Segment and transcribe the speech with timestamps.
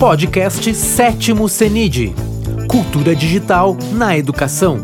[0.00, 2.14] Podcast Sétimo CENID
[2.70, 4.78] Cultura Digital na Educação.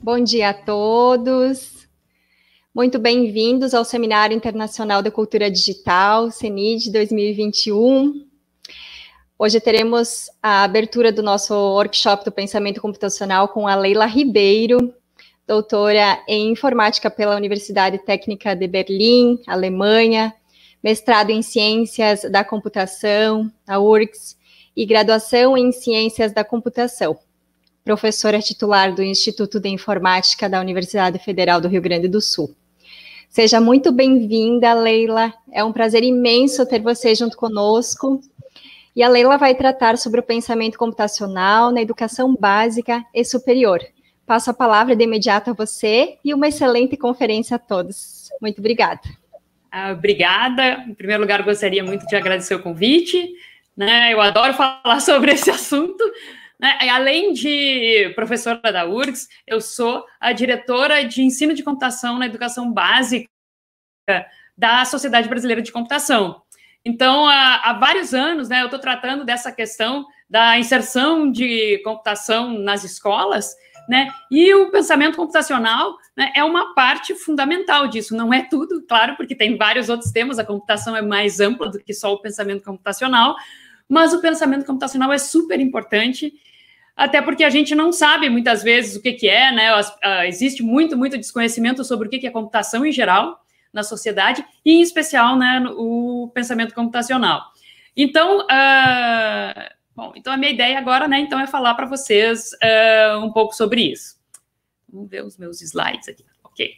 [0.00, 1.88] Bom dia a todos.
[2.72, 8.24] Muito bem-vindos ao Seminário Internacional da Cultura Digital, CENID 2021.
[9.36, 14.94] Hoje teremos a abertura do nosso workshop do pensamento computacional com a Leila Ribeiro,
[15.44, 20.32] doutora em informática pela Universidade Técnica de Berlim, Alemanha,
[20.86, 24.36] mestrado em Ciências da Computação, a URGS,
[24.76, 27.18] e graduação em Ciências da Computação.
[27.84, 32.54] Professora titular do Instituto de Informática da Universidade Federal do Rio Grande do Sul.
[33.28, 35.34] Seja muito bem-vinda, Leila.
[35.50, 38.20] É um prazer imenso ter você junto conosco.
[38.94, 43.80] E a Leila vai tratar sobre o pensamento computacional na educação básica e superior.
[44.24, 48.28] Passo a palavra de imediato a você e uma excelente conferência a todos.
[48.40, 49.25] Muito obrigada.
[49.78, 50.84] Ah, obrigada.
[50.88, 53.30] Em primeiro lugar, gostaria muito de agradecer o convite.
[53.76, 54.10] Né?
[54.10, 56.02] Eu adoro falar sobre esse assunto.
[56.58, 56.78] Né?
[56.90, 62.72] Além de professora da URGS, eu sou a diretora de ensino de computação na educação
[62.72, 63.28] básica
[64.56, 66.40] da Sociedade Brasileira de Computação.
[66.82, 72.58] Então, há, há vários anos, né, eu estou tratando dessa questão da inserção de computação
[72.60, 73.54] nas escolas,
[73.88, 74.10] né?
[74.30, 79.34] E o pensamento computacional né, é uma parte fundamental disso, não é tudo, claro, porque
[79.34, 83.36] tem vários outros temas, a computação é mais ampla do que só o pensamento computacional,
[83.88, 86.32] mas o pensamento computacional é super importante,
[86.96, 89.78] até porque a gente não sabe muitas vezes o que, que é, né?
[89.78, 93.40] Uh, existe muito, muito desconhecimento sobre o que, que é computação em geral
[93.72, 97.42] na sociedade, e em especial né, o pensamento computacional.
[97.94, 103.18] Então, uh, Bom, então a minha ideia agora, né, então, é falar para vocês uh,
[103.24, 104.16] um pouco sobre isso.
[104.92, 106.22] Vamos ver os meus slides aqui.
[106.44, 106.76] Ok.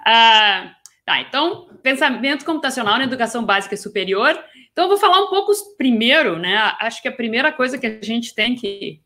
[0.00, 0.70] Uh,
[1.06, 4.38] tá, então, pensamento computacional na educação básica e superior.
[4.70, 6.56] Então, eu vou falar um pouco primeiro, né?
[6.78, 9.00] Acho que a primeira coisa que a gente tem que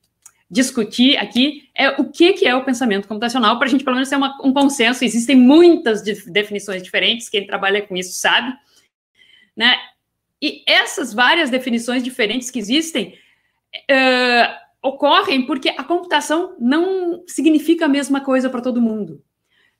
[0.50, 4.08] discutir aqui é o que, que é o pensamento computacional, para a gente, pelo menos,
[4.08, 5.04] ter uma, um consenso.
[5.04, 8.52] Existem muitas definições diferentes, quem trabalha com isso sabe,
[9.56, 9.76] né?
[10.42, 13.16] E essas várias definições diferentes que existem
[13.74, 19.22] uh, ocorrem porque a computação não significa a mesma coisa para todo mundo.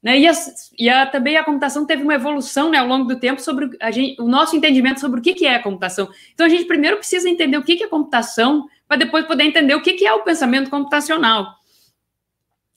[0.03, 0.19] Né?
[0.19, 0.31] E,
[0.79, 4.21] e a, também a computação teve uma evolução né, ao longo do tempo sobre gente,
[4.21, 6.11] o nosso entendimento sobre o que, que é a computação.
[6.35, 9.75] Então, a gente primeiro precisa entender o que, que é computação, para depois poder entender
[9.75, 11.55] o que, que é o pensamento computacional.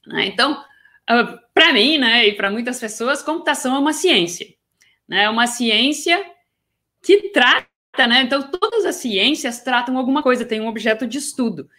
[0.05, 0.27] Né?
[0.27, 4.47] Então, uh, para mim, né, e para muitas pessoas, computação é uma ciência.
[5.07, 5.23] Né?
[5.23, 6.23] É uma ciência
[7.01, 7.67] que trata
[7.97, 8.21] né?
[8.21, 11.69] Então, todas as ciências tratam alguma coisa, tem um objeto de estudo.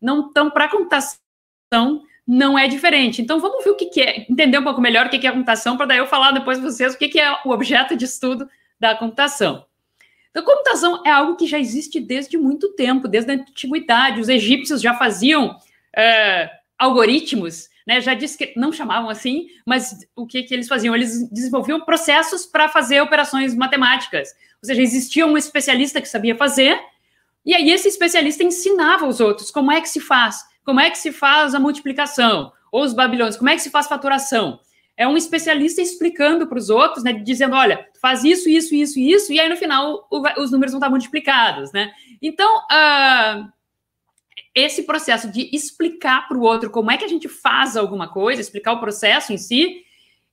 [0.00, 3.22] Não, então, para computação, não é diferente.
[3.22, 5.30] Então, vamos ver o que, que é, entender um pouco melhor o que, que é
[5.30, 7.96] a computação, para daí eu falar depois para vocês o que, que é o objeto
[7.96, 8.48] de estudo
[8.80, 9.64] da computação.
[10.30, 14.20] Então, computação é algo que já existe desde muito tempo, desde a antiguidade.
[14.20, 15.56] Os egípcios já faziam
[15.96, 18.00] é, algoritmos, né?
[18.00, 20.94] Já disse que não chamavam assim, mas o que, que eles faziam?
[20.94, 24.30] Eles desenvolviam processos para fazer operações matemáticas.
[24.62, 26.78] Ou seja, existia um especialista que sabia fazer,
[27.44, 30.98] e aí esse especialista ensinava os outros como é que se faz, como é que
[30.98, 34.58] se faz a multiplicação, ou os babilônios, como é que se faz faturação.
[34.96, 39.32] É um especialista explicando para os outros, né, dizendo, olha, faz isso, isso, isso, isso,
[39.32, 41.92] e aí no final o, os números vão estar multiplicados, né?
[42.20, 43.52] Então, uh,
[44.56, 48.40] esse processo de explicar para o outro como é que a gente faz alguma coisa,
[48.40, 49.84] explicar o processo em si,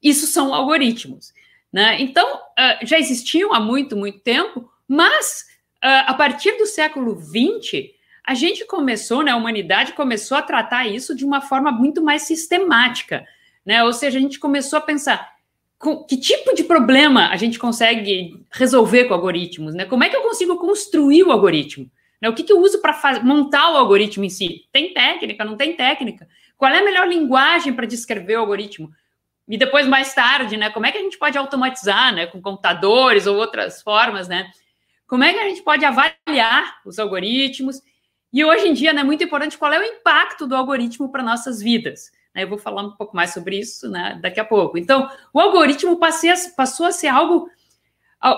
[0.02, 1.34] isso são algoritmos.
[1.72, 2.02] Né?
[2.02, 5.46] Então, uh, já existiam há muito, muito tempo, mas
[5.84, 7.90] uh, a partir do século XX,
[8.26, 12.22] a gente começou, né, a humanidade começou a tratar isso de uma forma muito mais
[12.22, 13.26] sistemática.
[13.66, 13.84] Né?
[13.84, 15.34] Ou seja, a gente começou a pensar
[15.78, 19.84] com, que tipo de problema a gente consegue resolver com algoritmos, né?
[19.84, 21.92] Como é que eu consigo construir o algoritmo?
[22.24, 22.30] Né?
[22.30, 24.66] O que, que eu uso para montar o algoritmo em si?
[24.72, 26.26] Tem técnica, não tem técnica?
[26.56, 28.90] Qual é a melhor linguagem para descrever o algoritmo?
[29.46, 30.70] E depois, mais tarde, né?
[30.70, 32.26] Como é que a gente pode automatizar, né?
[32.26, 34.50] Com computadores ou outras formas, né?
[35.06, 37.82] Como é que a gente pode avaliar os algoritmos?
[38.32, 41.22] E hoje em dia, né, é muito importante qual é o impacto do algoritmo para
[41.22, 42.10] nossas vidas.
[42.34, 42.44] Né?
[42.44, 44.78] Eu vou falar um pouco mais sobre isso né, daqui a pouco.
[44.78, 47.50] Então, o algoritmo passou a ser algo,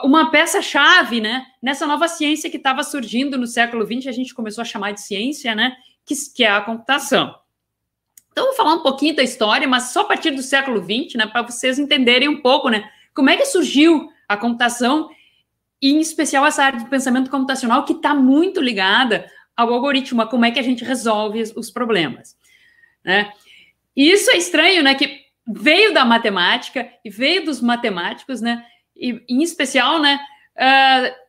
[0.04, 1.46] uma peça-chave, né?
[1.62, 5.02] Nessa nova ciência que estava surgindo no século XX, a gente começou a chamar de
[5.02, 5.76] ciência, né?
[6.06, 7.36] Que, que é a computação.
[8.36, 11.26] Então, vou falar um pouquinho da história, mas só a partir do século XX, né,
[11.26, 15.10] para vocês entenderem um pouco, né, como é que surgiu a computação,
[15.82, 20.28] e em especial essa área de pensamento computacional que está muito ligada ao algoritmo, a
[20.28, 22.36] como é que a gente resolve os problemas,
[23.06, 23.32] né?
[23.96, 28.66] E isso é estranho, né, que veio da matemática e veio dos matemáticos, né,
[28.96, 30.20] e em especial, né,
[30.56, 31.26] uh,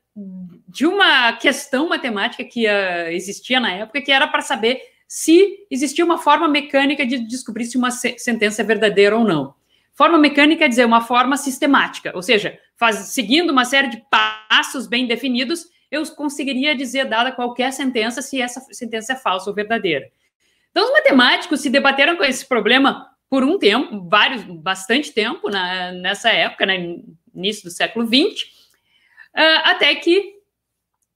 [0.69, 6.05] de uma questão matemática que uh, existia na época, que era para saber se existia
[6.05, 9.55] uma forma mecânica de descobrir se uma se sentença é verdadeira ou não.
[9.95, 14.87] Forma mecânica quer dizer uma forma sistemática, ou seja, faz, seguindo uma série de passos
[14.87, 20.07] bem definidos, eu conseguiria dizer, dada qualquer sentença, se essa sentença é falsa ou verdadeira.
[20.71, 25.93] Então, os matemáticos se debateram com esse problema por um tempo, vários, bastante tempo, na,
[25.93, 26.97] nessa época, né,
[27.37, 28.44] início do século XX,
[29.35, 30.37] uh, até que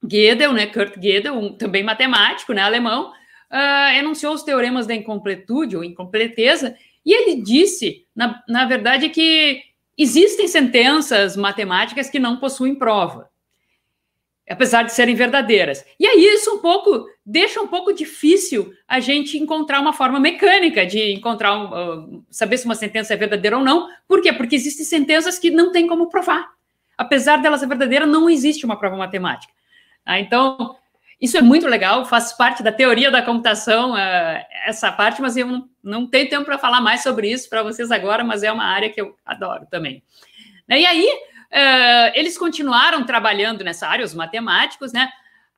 [0.04, 5.76] Gödel, né, Kurt Gödel, um, também matemático, né, alemão, uh, enunciou os teoremas da incompletude
[5.76, 9.62] ou incompleteza, e ele disse, na, na verdade, que
[9.96, 13.29] existem sentenças matemáticas que não possuem prova,
[14.50, 15.84] apesar de serem verdadeiras.
[15.98, 20.84] E aí isso um pouco deixa um pouco difícil a gente encontrar uma forma mecânica
[20.84, 23.88] de encontrar um, uh, saber se uma sentença é verdadeira ou não.
[24.08, 24.32] Por quê?
[24.32, 26.50] Porque existem sentenças que não tem como provar.
[26.98, 29.52] Apesar delas ser verdadeira, não existe uma prova matemática.
[30.04, 30.76] Ah, então,
[31.20, 35.46] isso é muito legal, faz parte da teoria da computação, uh, essa parte, mas eu
[35.46, 38.64] não, não tenho tempo para falar mais sobre isso para vocês agora, mas é uma
[38.64, 40.02] área que eu adoro também.
[40.68, 41.08] E aí,
[41.52, 45.08] uh, eles continuaram trabalhando nessa área, os matemáticos, né?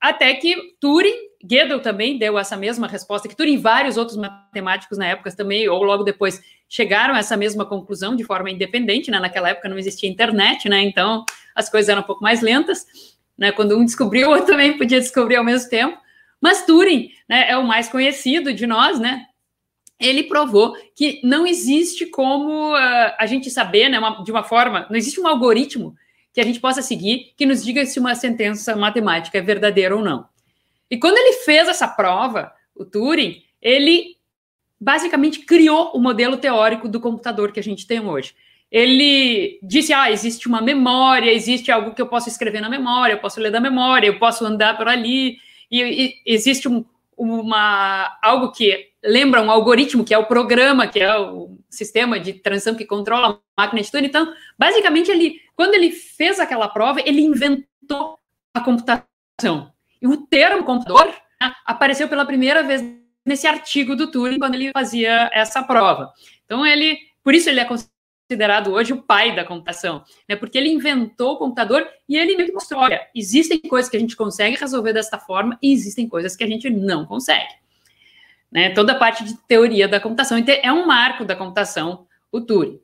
[0.01, 4.99] Até que Turing, Gödel também deu essa mesma resposta que Turing e vários outros matemáticos
[4.99, 9.21] na época também, ou logo depois, chegaram a essa mesma conclusão de forma independente, né?
[9.21, 10.83] Naquela época não existia internet, né?
[10.83, 11.25] Então
[11.55, 12.87] as coisas eram um pouco mais lentas
[13.43, 13.53] né?
[13.53, 15.99] Quando um descobriu, o outro também podia descobrir ao mesmo tempo.
[16.41, 19.27] Mas Turing, né, é o mais conhecido de nós, né?
[20.03, 24.87] Ele provou que não existe como uh, a gente saber, né, uma, de uma forma,
[24.91, 25.95] não existe um algoritmo
[26.33, 30.03] que a gente possa seguir que nos diga se uma sentença matemática é verdadeira ou
[30.03, 30.27] não.
[30.91, 34.17] E quando ele fez essa prova, o Turing, ele
[34.81, 38.35] basicamente criou o modelo teórico do computador que a gente tem hoje
[38.73, 43.19] ele disse: ah, existe uma memória, existe algo que eu posso escrever na memória, eu
[43.19, 45.37] posso ler da memória, eu posso andar por ali,
[45.71, 46.83] e, e existe um,
[47.15, 52.35] uma algo que lembra um algoritmo, que é o programa, que é o sistema de
[52.35, 54.05] transição que controla a máquina de tudo.
[54.05, 58.19] Então, basicamente, ele, quando ele fez aquela prova, ele inventou
[58.55, 59.73] a computação.
[60.01, 61.07] E o termo computador
[61.41, 62.83] né, apareceu pela primeira vez
[63.25, 66.13] nesse artigo do Turing, quando ele fazia essa prova.
[66.45, 70.35] Então, ele, por isso ele é considerado hoje o pai da computação, né?
[70.37, 74.01] Porque ele inventou o computador e ele meio que mostrou, olha, existem coisas que a
[74.01, 77.63] gente consegue resolver desta forma e existem coisas que a gente não consegue.
[78.53, 78.71] Né?
[78.71, 82.79] Toda a parte de teoria da computação é um marco da computação, o Turing.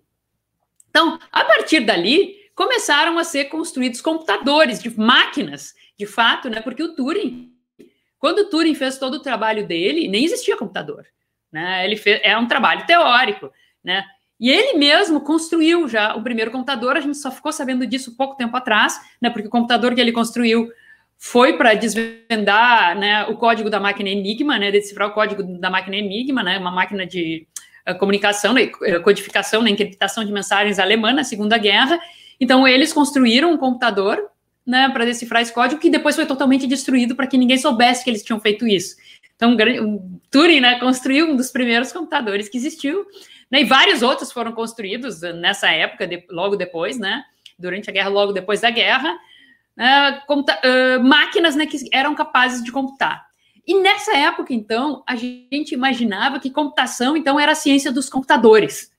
[0.89, 6.63] Então, a partir dali, começaram a ser construídos computadores de máquinas, de fato, né?
[6.63, 7.53] Porque o Turing,
[8.19, 11.07] quando o Turing fez todo o trabalho dele, nem existia computador,
[11.53, 11.85] né?
[11.85, 13.53] Ele fez, é um trabalho teórico,
[13.85, 14.03] né?
[14.41, 18.37] E ele mesmo construiu já o primeiro computador, a gente só ficou sabendo disso pouco
[18.37, 20.71] tempo atrás, né, porque o computador que ele construiu
[21.19, 25.97] foi para desvendar né, o código da máquina Enigma, né, decifrar o código da máquina
[25.97, 27.47] Enigma, né, uma máquina de
[27.89, 28.69] uh, comunicação, né,
[29.03, 31.99] codificação, né, encriptação de mensagens alemã na Segunda Guerra.
[32.41, 34.31] Então, eles construíram um computador
[34.65, 38.11] né, para decifrar esse código, que depois foi totalmente destruído para que ninguém soubesse que
[38.11, 38.97] eles tinham feito isso.
[39.35, 39.57] Então,
[40.31, 43.07] Turing né, construiu um dos primeiros computadores que existiu,
[43.51, 43.63] né?
[43.63, 47.23] E vários outros foram construídos nessa época, de, logo depois, né?
[47.59, 49.17] Durante a guerra, logo depois da guerra,
[49.79, 53.27] uh, uh, máquinas né, que eram capazes de computar.
[53.67, 58.91] E nessa época, então, a gente imaginava que computação, então, era a ciência dos computadores.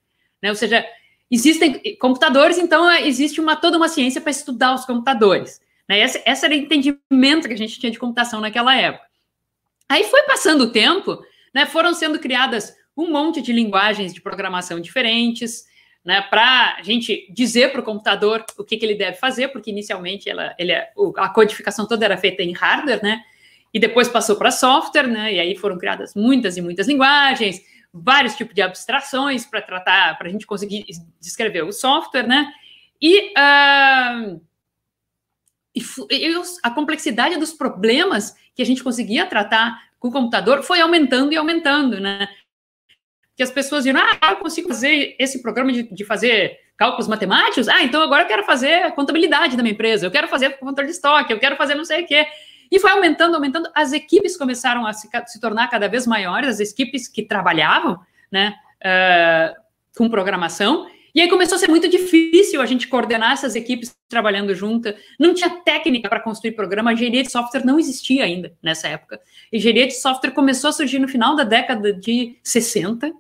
[0.42, 0.50] Né?
[0.50, 0.86] Ou seja,
[1.30, 5.60] existem computadores, então existe uma, toda uma ciência para estudar os computadores.
[5.88, 6.00] Né?
[6.00, 9.06] Esse, esse era o entendimento que a gente tinha de computação naquela época.
[9.90, 11.20] Aí foi passando o tempo,
[11.54, 15.64] né, foram sendo criadas um monte de linguagens de programação diferentes,
[16.10, 19.70] né, para a gente dizer para o computador o que, que, ele deve fazer, porque
[19.70, 23.22] inicialmente ela, ele é, a codificação toda era feita em hardware, né,
[23.72, 27.62] e depois passou para software, né, e aí foram criadas muitas e muitas linguagens,
[27.94, 30.84] vários tipos de abstrações para tratar, para a gente conseguir
[31.22, 32.52] descrever o software, né,
[33.00, 34.42] e, uh,
[35.76, 40.82] e, e a complexidade dos problemas que a gente conseguia tratar com o computador foi
[40.82, 42.28] aumentando e aumentando, né?
[43.40, 47.70] Que as pessoas viram, ah, eu consigo fazer esse programa de, de fazer cálculos matemáticos,
[47.70, 50.96] ah, então agora eu quero fazer contabilidade da minha empresa, eu quero fazer controle de
[50.96, 52.28] estoque, eu quero fazer não sei o quê.
[52.70, 56.72] E foi aumentando, aumentando, as equipes começaram a se, se tornar cada vez maiores, as
[56.72, 57.98] equipes que trabalhavam,
[58.30, 59.56] né, uh,
[59.98, 64.54] com programação, e aí começou a ser muito difícil a gente coordenar essas equipes trabalhando
[64.54, 64.96] juntas.
[65.20, 66.92] Não tinha técnica para construir programa.
[66.92, 69.20] A engenharia de software não existia ainda nessa época.
[69.52, 73.12] A engenharia de software começou a surgir no final da década de 60,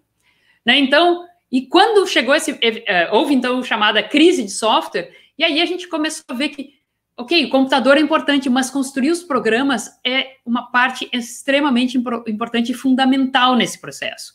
[0.69, 0.77] né?
[0.77, 5.65] Então, e quando chegou esse, é, houve então chamada crise de software, e aí a
[5.65, 6.75] gente começou a ver que
[7.17, 11.97] ok, o computador é importante, mas construir os programas é uma parte extremamente
[12.27, 14.33] importante e fundamental nesse processo.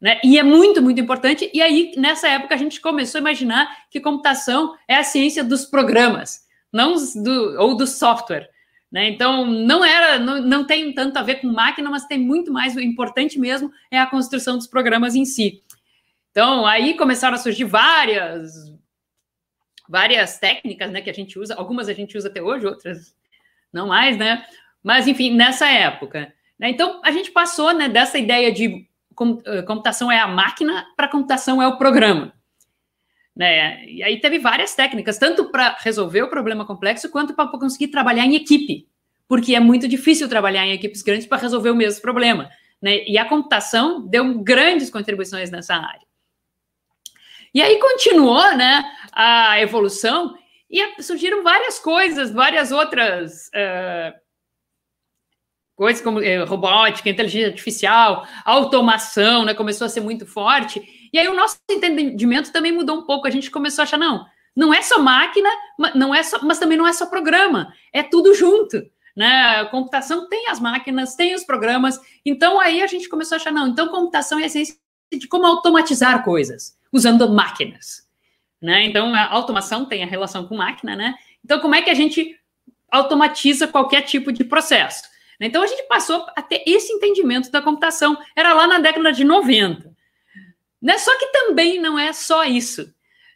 [0.00, 0.20] Né?
[0.22, 1.50] E é muito, muito importante.
[1.52, 5.64] E aí, nessa época, a gente começou a imaginar que computação é a ciência dos
[5.64, 6.42] programas,
[6.72, 8.48] não do, ou do software.
[8.90, 9.08] Né?
[9.08, 12.74] Então, não era, não, não tem tanto a ver com máquina, mas tem muito mais,
[12.74, 15.62] o importante mesmo é a construção dos programas em si.
[16.30, 18.52] Então, aí começaram a surgir várias,
[19.88, 23.14] várias técnicas né, que a gente usa, algumas a gente usa até hoje, outras
[23.72, 24.44] não mais, né?
[24.82, 26.32] Mas, enfim, nessa época.
[26.58, 26.70] Né?
[26.70, 28.86] Então, a gente passou né, dessa ideia de
[29.44, 32.32] eh, computação é a máquina para computação é o programa.
[33.40, 33.86] Né?
[33.86, 38.26] E aí teve várias técnicas, tanto para resolver o problema complexo, quanto para conseguir trabalhar
[38.26, 38.86] em equipe,
[39.26, 42.50] porque é muito difícil trabalhar em equipes grandes para resolver o mesmo problema.
[42.82, 43.02] Né?
[43.08, 46.06] E a computação deu grandes contribuições nessa área.
[47.54, 50.36] E aí continuou né, a evolução
[50.68, 54.20] e surgiram várias coisas, várias outras uh,
[55.74, 60.99] coisas como é, robótica, inteligência artificial, automação, né, começou a ser muito forte.
[61.12, 63.26] E aí o nosso entendimento também mudou um pouco.
[63.26, 65.48] A gente começou a achar, não, não é só máquina,
[65.94, 68.82] não é só, mas também não é só programa, é tudo junto.
[69.16, 69.60] Né?
[69.60, 72.00] A computação tem as máquinas, tem os programas.
[72.24, 74.76] Então aí a gente começou a achar, não, então computação é a essência
[75.12, 78.08] de como automatizar coisas, usando máquinas.
[78.60, 78.84] Né?
[78.84, 81.14] Então a automação tem a relação com máquina, né?
[81.44, 82.38] Então, como é que a gente
[82.90, 85.04] automatiza qualquer tipo de processo?
[85.40, 85.46] Né?
[85.46, 88.18] Então a gente passou a ter esse entendimento da computação.
[88.36, 89.89] Era lá na década de 90.
[90.80, 90.98] Né?
[90.98, 92.92] Só que também não é só isso.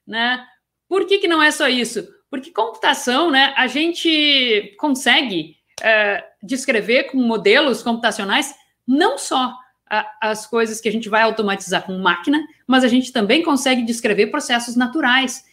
[0.06, 0.44] Né?
[0.88, 2.06] Por que, que não é só isso?
[2.30, 8.54] Porque computação, né, a gente consegue é, descrever com modelos computacionais
[8.86, 9.56] não só
[9.88, 13.82] a, as coisas que a gente vai automatizar com máquina, mas a gente também consegue
[13.82, 15.44] descrever processos naturais.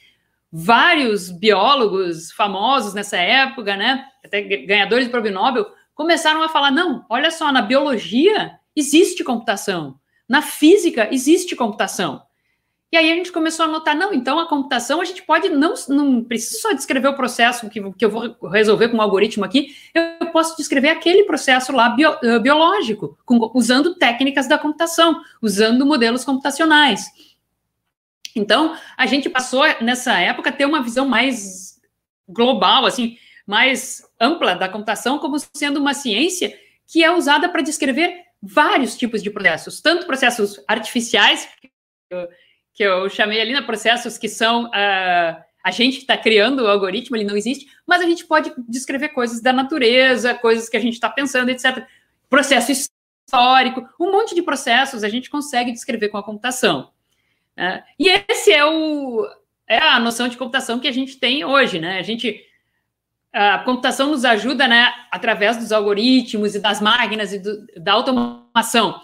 [0.52, 7.06] Vários biólogos famosos nessa época, né, até ganhadores do prêmio Nobel, começaram a falar: não,
[7.10, 10.00] olha só, na biologia existe computação,
[10.32, 12.24] na física existe computação.
[12.90, 15.74] E aí a gente começou a notar, não, então a computação a gente pode, não,
[15.90, 19.76] não precisa só descrever o processo que, que eu vou resolver com um algoritmo aqui,
[19.94, 25.86] eu posso descrever aquele processo lá bio, uh, biológico, com, usando técnicas da computação, usando
[25.86, 27.08] modelos computacionais.
[28.34, 31.78] Então, a gente passou nessa época a ter uma visão mais
[32.26, 36.58] global, assim, mais ampla da computação como sendo uma ciência
[36.88, 41.70] que é usada para descrever vários tipos de processos, tanto processos artificiais, que
[42.10, 42.30] eu,
[42.74, 47.16] que eu chamei ali, né, processos que são uh, a gente está criando o algoritmo,
[47.16, 50.94] ele não existe, mas a gente pode descrever coisas da natureza, coisas que a gente
[50.94, 51.86] está pensando, etc.
[52.30, 56.92] Processo histórico, um monte de processos a gente consegue descrever com a computação.
[57.58, 59.28] Uh, e esse é o
[59.68, 61.98] é a noção de computação que a gente tem hoje, né?
[61.98, 62.44] A gente
[63.34, 69.00] a computação nos ajuda, né, através dos algoritmos e das máquinas e do, da automação,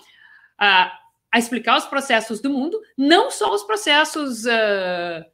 [0.58, 0.92] a,
[1.32, 5.26] a, explicar os processos do mundo, não só os processos uh,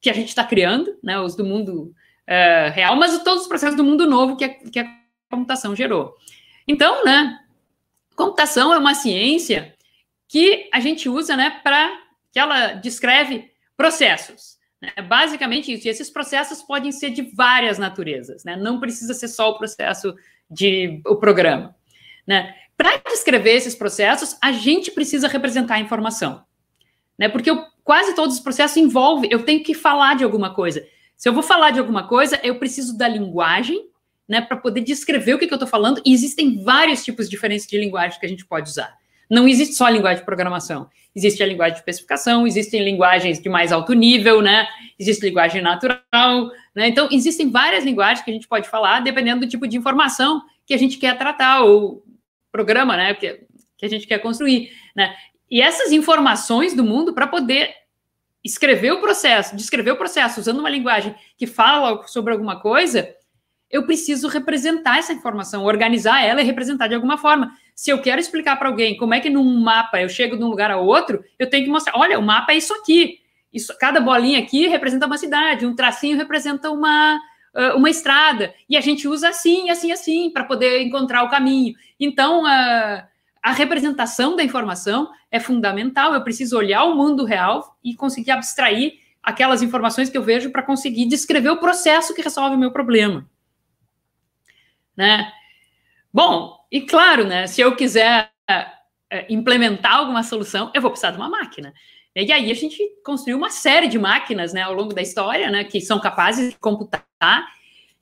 [0.00, 1.94] que a gente está criando, né, os do mundo
[2.28, 4.86] uh, real, mas todos os processos do mundo novo que a, que a
[5.30, 6.14] computação gerou.
[6.66, 7.38] Então, né,
[8.16, 9.74] computação é uma ciência
[10.26, 12.00] que a gente usa, né, para
[12.32, 14.56] que ela descreve processos.
[14.96, 15.86] É basicamente isso.
[15.86, 18.56] E esses processos podem ser de várias naturezas, né?
[18.56, 20.14] Não precisa ser só o processo
[20.50, 21.74] de o programa,
[22.26, 22.54] né?
[22.76, 26.44] Para descrever esses processos, a gente precisa representar a informação,
[27.16, 27.28] né?
[27.28, 30.84] Porque eu, quase todos os processos envolvem, eu tenho que falar de alguma coisa.
[31.16, 33.88] Se eu vou falar de alguma coisa, eu preciso da linguagem,
[34.28, 36.02] né, para poder descrever o que, que eu estou falando.
[36.04, 38.96] E existem vários tipos diferentes de linguagem que a gente pode usar.
[39.32, 40.90] Não existe só a linguagem de programação.
[41.16, 44.68] Existe a linguagem de especificação, existem linguagens de mais alto nível, né?
[44.98, 46.88] Existe linguagem natural, né?
[46.88, 50.74] Então, existem várias linguagens que a gente pode falar, dependendo do tipo de informação que
[50.74, 52.04] a gente quer tratar, ou
[52.50, 53.14] programa, né?
[53.14, 53.40] Que,
[53.78, 55.16] que a gente quer construir, né?
[55.50, 57.74] E essas informações do mundo, para poder
[58.44, 63.08] escrever o processo, descrever o processo usando uma linguagem que fala sobre alguma coisa,
[63.70, 67.56] eu preciso representar essa informação, organizar ela e representar de alguma forma.
[67.82, 70.46] Se eu quero explicar para alguém como é que num mapa eu chego de um
[70.46, 73.18] lugar a outro, eu tenho que mostrar: olha, o mapa é isso aqui.
[73.52, 77.20] Isso, cada bolinha aqui representa uma cidade, um tracinho representa uma,
[77.74, 78.54] uma estrada.
[78.70, 81.74] E a gente usa assim, assim, assim, para poder encontrar o caminho.
[81.98, 83.04] Então, a,
[83.42, 86.14] a representação da informação é fundamental.
[86.14, 90.62] Eu preciso olhar o mundo real e conseguir abstrair aquelas informações que eu vejo para
[90.62, 93.28] conseguir descrever o processo que resolve o meu problema
[94.96, 95.32] né?
[96.12, 101.18] Bom, e claro, né, se eu quiser é, implementar alguma solução, eu vou precisar de
[101.18, 101.74] uma máquina.
[102.16, 105.64] E aí a gente construiu uma série de máquinas, né, ao longo da história, né,
[105.64, 107.04] que são capazes de computar.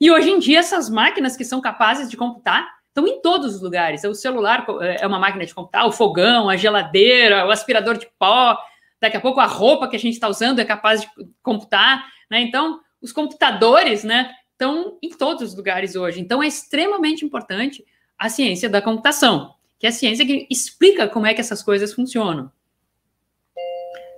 [0.01, 3.61] E hoje em dia, essas máquinas que são capazes de computar estão em todos os
[3.61, 4.05] lugares.
[4.05, 4.65] O celular
[5.01, 8.57] é uma máquina de computar, o fogão, a geladeira, o aspirador de pó,
[9.01, 11.09] daqui a pouco a roupa que a gente está usando é capaz de
[11.43, 12.07] computar.
[12.31, 12.41] Né?
[12.41, 16.21] Então, os computadores né, estão em todos os lugares hoje.
[16.21, 17.85] Então, é extremamente importante
[18.21, 21.95] a ciência da computação, que é a ciência que explica como é que essas coisas
[21.95, 22.53] funcionam.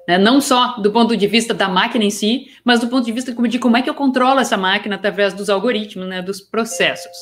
[0.09, 0.18] Né?
[0.18, 3.32] Não só do ponto de vista da máquina em si, mas do ponto de vista
[3.32, 7.16] de como é que eu controlo essa máquina através dos algoritmos, né, dos processos.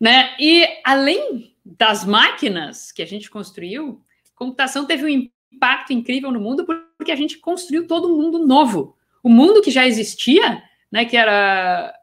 [0.00, 0.34] Né?
[0.40, 4.00] E além das máquinas que a gente construiu,
[4.34, 6.64] computação teve um impacto incrível no mundo
[6.96, 8.96] porque a gente construiu todo um mundo novo.
[9.22, 11.94] O mundo que já existia, né, que era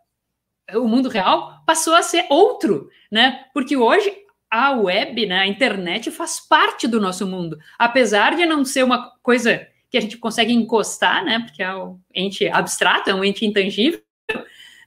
[0.75, 3.45] o mundo real, passou a ser outro, né?
[3.53, 4.11] Porque hoje
[4.53, 9.11] a web, né, a internet faz parte do nosso mundo, apesar de não ser uma
[9.23, 13.47] coisa que a gente consegue encostar, né, porque é um ente abstrato, é um ente
[13.47, 13.99] intangível,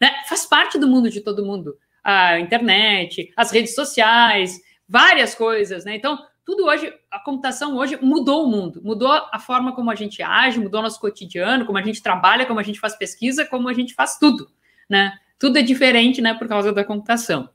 [0.00, 1.76] né, faz parte do mundo de todo mundo.
[2.04, 4.56] A internet, as redes sociais,
[4.88, 5.96] várias coisas, né?
[5.96, 10.22] Então, tudo hoje, a computação hoje mudou o mundo, mudou a forma como a gente
[10.22, 13.74] age, mudou nosso cotidiano, como a gente trabalha, como a gente faz pesquisa, como a
[13.74, 14.48] gente faz tudo,
[14.88, 15.18] né?
[15.38, 17.48] Tudo é diferente, né, por causa da computação.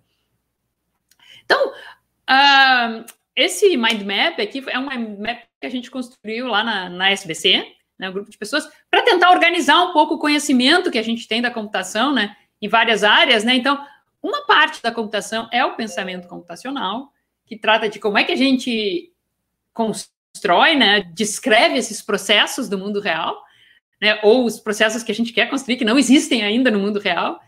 [1.44, 1.74] Então,
[2.32, 3.04] Uh,
[3.36, 7.12] esse mind map aqui é um mind map que a gente construiu lá na, na
[7.12, 7.66] SBC,
[8.00, 11.28] né, um grupo de pessoas, para tentar organizar um pouco o conhecimento que a gente
[11.28, 13.56] tem da computação, né, em várias áreas, né?
[13.56, 13.86] Então,
[14.24, 17.12] uma parte da computação é o pensamento computacional,
[17.46, 19.12] que trata de como é que a gente
[19.74, 23.42] constrói, né, descreve esses processos do mundo real,
[24.02, 27.00] né, ou os processos que a gente quer construir que não existem ainda no mundo
[27.00, 27.40] real.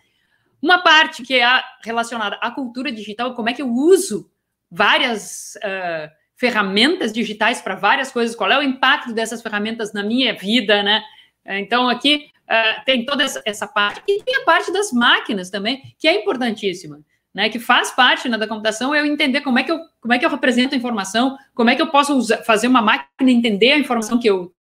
[0.64, 4.32] Uma parte que é relacionada à cultura digital, como é que eu uso
[4.72, 10.34] várias uh, ferramentas digitais para várias coisas, qual é o impacto dessas ferramentas na minha
[10.34, 11.04] vida, né?
[11.46, 14.02] Então, aqui uh, tem toda essa, parte.
[14.08, 17.02] E tem a parte das máquinas também, que é importantíssima,
[17.34, 17.50] né?
[17.50, 20.26] Que faz parte né, da computação, eu entender como é, que eu, como é que
[20.26, 23.78] eu represento a informação, como é que eu posso usar, fazer uma máquina entender a
[23.78, 24.54] informação que eu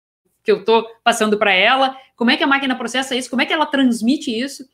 [0.44, 3.46] que eu estou passando para ela, como é que a máquina processa isso, como é
[3.46, 4.66] que ela transmite isso,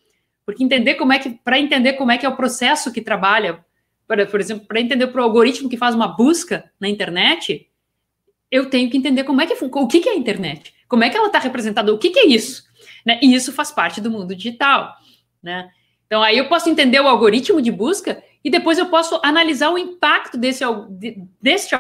[0.47, 3.65] porque entender como é que, para entender como é que é o processo que trabalha
[4.07, 7.69] por, por exemplo, para entender o algoritmo que faz uma busca na internet,
[8.49, 11.09] eu tenho que entender como é que o que, que é a internet, como é
[11.09, 12.63] que ela está representada, o que, que é isso,
[13.05, 13.19] né?
[13.21, 14.95] E isso faz parte do mundo digital,
[15.43, 15.69] né?
[16.05, 19.77] Então aí eu posso entender o algoritmo de busca e depois eu posso analisar o
[19.77, 20.63] impacto desse
[21.41, 21.77] desse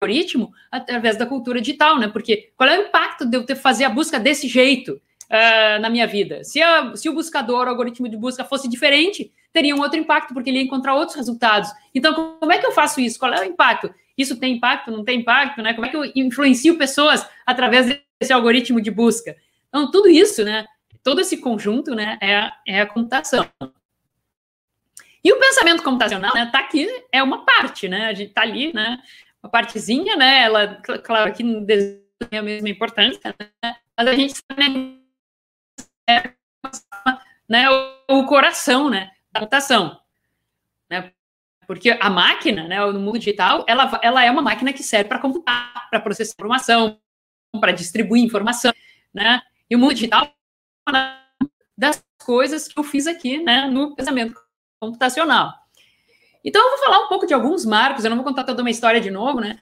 [0.00, 2.06] algoritmo através da cultura digital, né?
[2.06, 5.00] Porque qual é o impacto de eu ter fazer a busca desse jeito?
[5.30, 6.42] Uh, na minha vida.
[6.44, 10.34] Se, a, se o buscador, o algoritmo de busca fosse diferente, teria um outro impacto,
[10.34, 11.70] porque ele ia encontrar outros resultados.
[11.94, 13.18] Então, como é que eu faço isso?
[13.18, 13.92] Qual é o impacto?
[14.16, 14.90] Isso tem impacto?
[14.90, 15.62] Não tem impacto?
[15.62, 15.74] Né?
[15.74, 17.86] Como é que eu influencio pessoas através
[18.20, 19.36] desse algoritmo de busca?
[19.68, 20.66] Então, tudo isso, né?
[21.02, 22.18] Todo esse conjunto, né?
[22.20, 23.48] É, é a computação.
[25.22, 26.48] E o pensamento computacional, né?
[26.52, 28.06] Tá aqui, é uma parte, né?
[28.06, 28.98] A gente tá ali, né?
[29.42, 30.44] Uma partezinha, né?
[30.44, 33.76] Ela, claro, aqui não tem a mesma importância, né?
[33.96, 34.96] Mas a gente né?
[36.08, 36.32] É
[37.48, 37.66] né,
[38.08, 40.00] o, coração né, da computação.
[40.90, 41.12] Né?
[41.66, 45.18] Porque a máquina, né, no mundo digital, ela, ela é uma máquina que serve para
[45.18, 46.98] computar, para processar informação,
[47.60, 48.72] para distribuir informação.
[49.12, 49.40] Né?
[49.68, 50.32] E o mundo digital
[50.94, 51.26] é
[51.76, 54.34] das coisas que eu fiz aqui né, no pensamento
[54.80, 55.52] computacional.
[56.44, 58.70] Então, eu vou falar um pouco de alguns marcos, eu não vou contar toda uma
[58.70, 59.58] história de novo, né?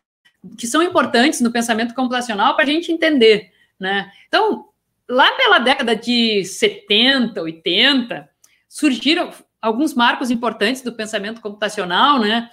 [0.58, 4.12] Que são importantes no pensamento computacional para a gente entender, né?
[4.28, 4.68] Então,
[5.08, 8.28] lá pela década de 70, 80,
[8.68, 12.50] surgiram alguns marcos importantes do pensamento computacional, né?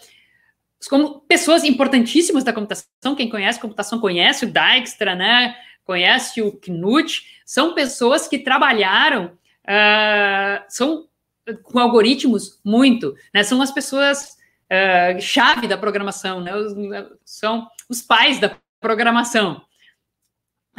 [0.89, 5.55] Como pessoas importantíssimas da computação, quem conhece computação conhece o Dijkstra, né?
[5.83, 11.07] Conhece o Knut, são pessoas que trabalharam, uh, são
[11.63, 13.43] com algoritmos muito, né?
[13.43, 14.37] São as pessoas
[14.71, 16.51] uh, chave da programação, né?
[17.25, 19.61] São os pais da programação.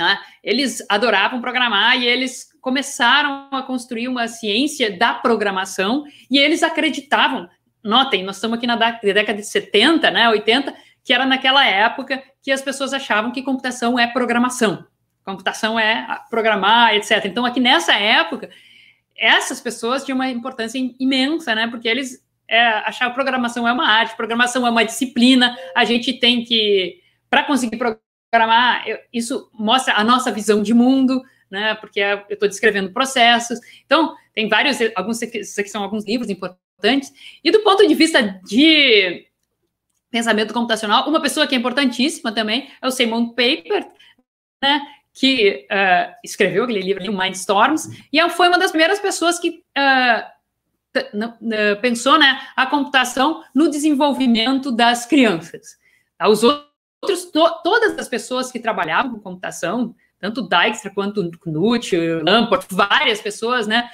[0.02, 0.18] Né?
[0.42, 7.48] Eles adoravam programar e eles começaram a construir uma ciência da programação e eles acreditavam.
[7.82, 10.72] Notem, nós estamos aqui na década de 70, né, 80,
[11.04, 14.84] que era naquela época que as pessoas achavam que computação é programação.
[15.24, 17.24] Computação é programar, etc.
[17.24, 18.50] Então, aqui nessa época,
[19.16, 21.68] essas pessoas tinham uma importância imensa, né?
[21.68, 26.12] Porque eles é, achavam que programação é uma arte, programação é uma disciplina, a gente
[26.12, 27.76] tem que, para conseguir
[28.32, 31.74] programar, eu, isso mostra a nossa visão de mundo, né?
[31.74, 33.60] Porque eu estou descrevendo processos.
[33.84, 37.12] Então, tem vários, alguns aqui são alguns livros importantes.
[37.44, 39.26] E do ponto de vista de
[40.10, 43.86] pensamento computacional, uma pessoa que é importantíssima também é o Simon Paper,
[44.62, 44.80] né?
[45.12, 50.22] Que uh, escreveu aquele livro o Mindstorms, e foi uma das primeiras pessoas que uh,
[51.82, 55.76] pensou né, a computação no desenvolvimento das crianças.
[56.16, 56.28] Tá?
[56.28, 56.71] Os outros,
[57.06, 63.66] to, todas as pessoas que trabalhavam com computação, tanto Dijkstra quanto Knut, Lamport, várias pessoas,
[63.66, 63.90] né,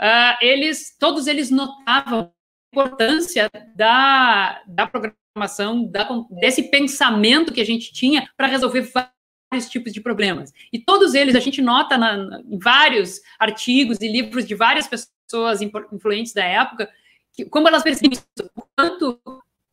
[0.00, 2.30] uh, eles, todos eles notavam a
[2.72, 9.92] importância da, da programação, da, desse pensamento que a gente tinha para resolver vários tipos
[9.92, 10.52] de problemas.
[10.72, 14.86] E todos eles, a gente nota na, na, em vários artigos e livros de várias
[14.86, 16.90] pessoas influentes da época,
[17.32, 18.18] que, como elas percebem
[18.54, 19.20] o quanto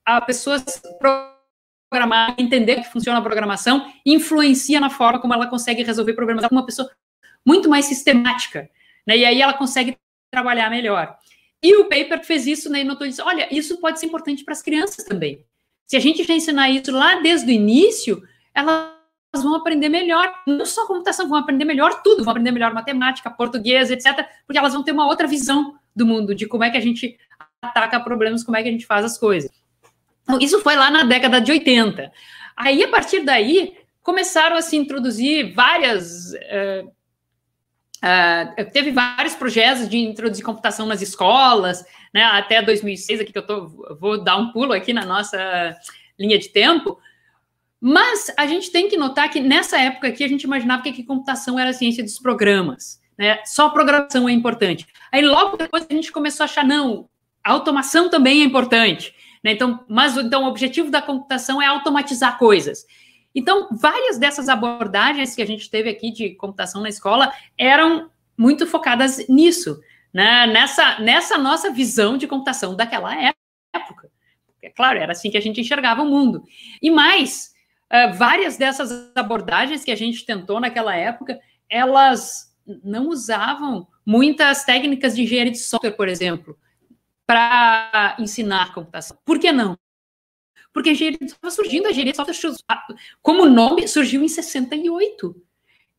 [0.06, 0.58] a pessoa
[1.89, 6.43] programar, entender que funciona a programação, influencia na forma como ela consegue resolver problemas.
[6.43, 6.89] É uma pessoa
[7.45, 8.69] muito mais sistemática,
[9.06, 9.17] né?
[9.17, 9.97] E aí ela consegue
[10.32, 11.17] trabalhar melhor.
[11.63, 12.82] E o paper fez isso, né?
[12.82, 13.23] E notou isso.
[13.23, 15.43] Olha, isso pode ser importante para as crianças também.
[15.86, 18.21] Se a gente já ensinar isso lá desde o início,
[18.54, 18.91] elas
[19.34, 23.89] vão aprender melhor, não só computação, vão aprender melhor tudo, vão aprender melhor matemática, português,
[23.89, 26.82] etc., porque elas vão ter uma outra visão do mundo, de como é que a
[26.82, 27.17] gente
[27.62, 29.50] ataca problemas, como é que a gente faz as coisas.
[30.40, 32.12] Isso foi lá na década de 80.
[32.56, 36.32] Aí, a partir daí, começaram a se introduzir várias.
[36.34, 36.88] Uh,
[38.04, 43.46] uh, teve vários projetos de introduzir computação nas escolas, né, até 2006, aqui que eu
[43.46, 43.68] tô,
[44.00, 45.78] vou dar um pulo aqui na nossa
[46.18, 46.98] linha de tempo,
[47.80, 51.04] mas a gente tem que notar que nessa época aqui a gente imaginava que, que
[51.04, 53.40] computação era a ciência dos programas, né?
[53.46, 54.88] Só programação é importante.
[55.12, 57.08] Aí logo depois a gente começou a achar, não,
[57.44, 59.13] a automação também é importante.
[59.43, 59.52] Né?
[59.52, 62.86] Então, mas então, o objetivo da computação é automatizar coisas.
[63.34, 68.65] Então, várias dessas abordagens que a gente teve aqui de computação na escola eram muito
[68.65, 69.80] focadas nisso,
[70.13, 70.47] né?
[70.47, 74.10] nessa, nessa nossa visão de computação daquela época.
[74.62, 76.43] É claro, era assim que a gente enxergava o mundo.
[76.82, 77.54] E mais,
[77.91, 85.15] uh, várias dessas abordagens que a gente tentou naquela época, elas não usavam muitas técnicas
[85.15, 86.58] de engenharia de software, por exemplo
[87.28, 89.18] para ensinar computação.
[89.26, 89.78] Por que não?
[90.74, 92.13] Porque a engenharia estava surgindo, a engenharia
[93.22, 95.36] como nome, surgiu em 68.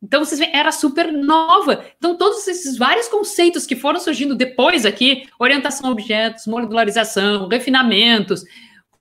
[0.02, 1.84] Então, vocês veem, era super nova.
[1.96, 8.44] Então, todos esses vários conceitos que foram surgindo depois aqui, orientação a objetos, modularização, refinamentos,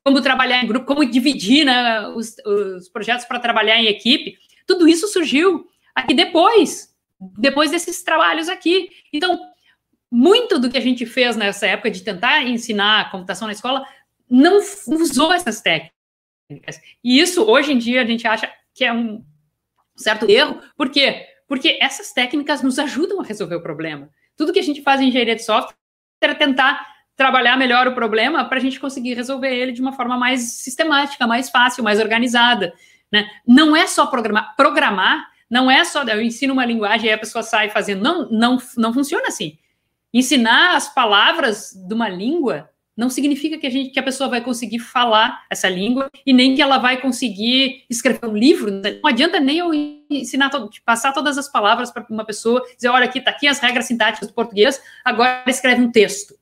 [0.03, 4.87] como trabalhar em grupo, como dividir né, os, os projetos para trabalhar em equipe, tudo
[4.87, 6.93] isso surgiu aqui depois,
[7.37, 8.89] depois desses trabalhos aqui.
[9.13, 9.39] Então,
[10.11, 13.85] muito do que a gente fez nessa época de tentar ensinar computação na escola
[14.29, 16.81] não usou essas técnicas.
[17.03, 19.23] E isso, hoje em dia, a gente acha que é um
[19.95, 20.61] certo erro.
[20.75, 21.25] Por quê?
[21.47, 24.09] Porque essas técnicas nos ajudam a resolver o problema.
[24.35, 25.75] Tudo que a gente faz em engenharia de software
[26.21, 30.17] é tentar trabalhar melhor o problema para a gente conseguir resolver ele de uma forma
[30.17, 32.73] mais sistemática, mais fácil, mais organizada.
[33.11, 33.27] Né?
[33.45, 34.55] Não é só programar.
[34.55, 38.03] Programar não é só eu ensino uma linguagem e a pessoa sai fazendo.
[38.03, 39.57] Não, não, não funciona assim.
[40.13, 44.41] Ensinar as palavras de uma língua não significa que a, gente, que a pessoa vai
[44.41, 48.71] conseguir falar essa língua e nem que ela vai conseguir escrever um livro.
[48.71, 49.71] Não adianta nem eu
[50.09, 50.49] ensinar,
[50.83, 54.27] passar todas as palavras para uma pessoa, dizer, olha, aqui está aqui as regras sintáticas
[54.27, 56.33] do português, agora escreve um texto.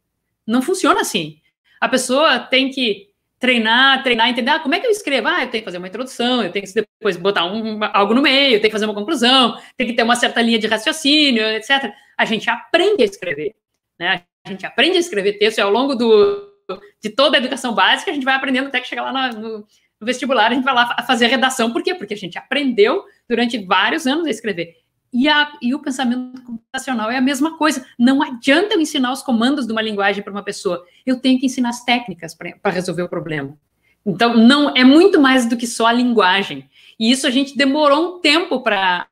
[0.47, 1.39] Não funciona assim.
[1.81, 5.27] A pessoa tem que treinar, treinar, entender, ah, como é que eu escrevo?
[5.27, 8.21] Ah, eu tenho que fazer uma introdução, eu tenho que depois botar um, algo no
[8.21, 11.43] meio, eu tenho que fazer uma conclusão, tem que ter uma certa linha de raciocínio,
[11.43, 13.55] etc a gente aprende a escrever,
[13.99, 14.23] né?
[14.45, 16.53] A gente aprende a escrever texto e ao longo do,
[17.01, 19.67] de toda a educação básica a gente vai aprendendo até que chegar lá no, no,
[20.01, 21.71] vestibular, a gente vai lá fazer redação.
[21.71, 21.95] Por quê?
[21.95, 24.75] Porque a gente aprendeu durante vários anos a escrever.
[25.11, 27.85] E, a, e, o pensamento computacional é a mesma coisa.
[27.97, 30.85] Não adianta eu ensinar os comandos de uma linguagem para uma pessoa.
[31.05, 33.57] Eu tenho que ensinar as técnicas para resolver o problema.
[34.05, 36.69] Então, não é muito mais do que só a linguagem.
[36.99, 39.07] E isso a gente demorou um tempo para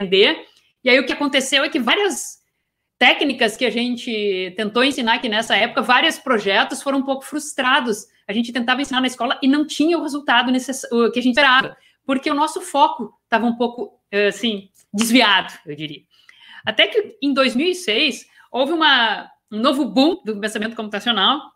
[0.00, 0.46] aprender.
[0.88, 2.38] E aí o que aconteceu é que várias
[2.98, 8.06] técnicas que a gente tentou ensinar aqui nessa época, vários projetos foram um pouco frustrados.
[8.26, 10.50] A gente tentava ensinar na escola e não tinha o resultado
[11.12, 15.76] que a gente esperava, porque o nosso foco estava um pouco, eh, assim, desviado, eu
[15.76, 16.00] diria.
[16.64, 21.52] Até que em 2006 houve uma, um novo boom do pensamento computacional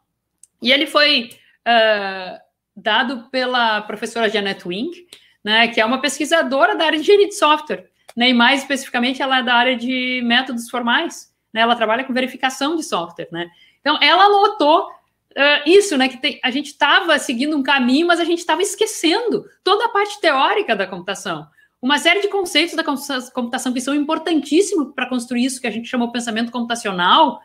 [0.61, 1.31] e ele foi
[1.67, 2.39] uh,
[2.77, 5.07] dado pela professora Janet Wing,
[5.43, 8.31] né, que é uma pesquisadora da área de engenharia de software né?
[8.31, 11.61] E mais especificamente, ela é da área de métodos formais, né?
[11.61, 13.51] Ela trabalha com verificação de software, né?
[13.81, 16.09] Então, ela notou uh, isso, né?
[16.09, 19.89] Que tem, a gente estava seguindo um caminho, mas a gente estava esquecendo toda a
[19.89, 21.47] parte teórica da computação.
[21.81, 25.89] Uma série de conceitos da computação que são importantíssimos para construir isso que a gente
[25.89, 27.41] chama pensamento computacional,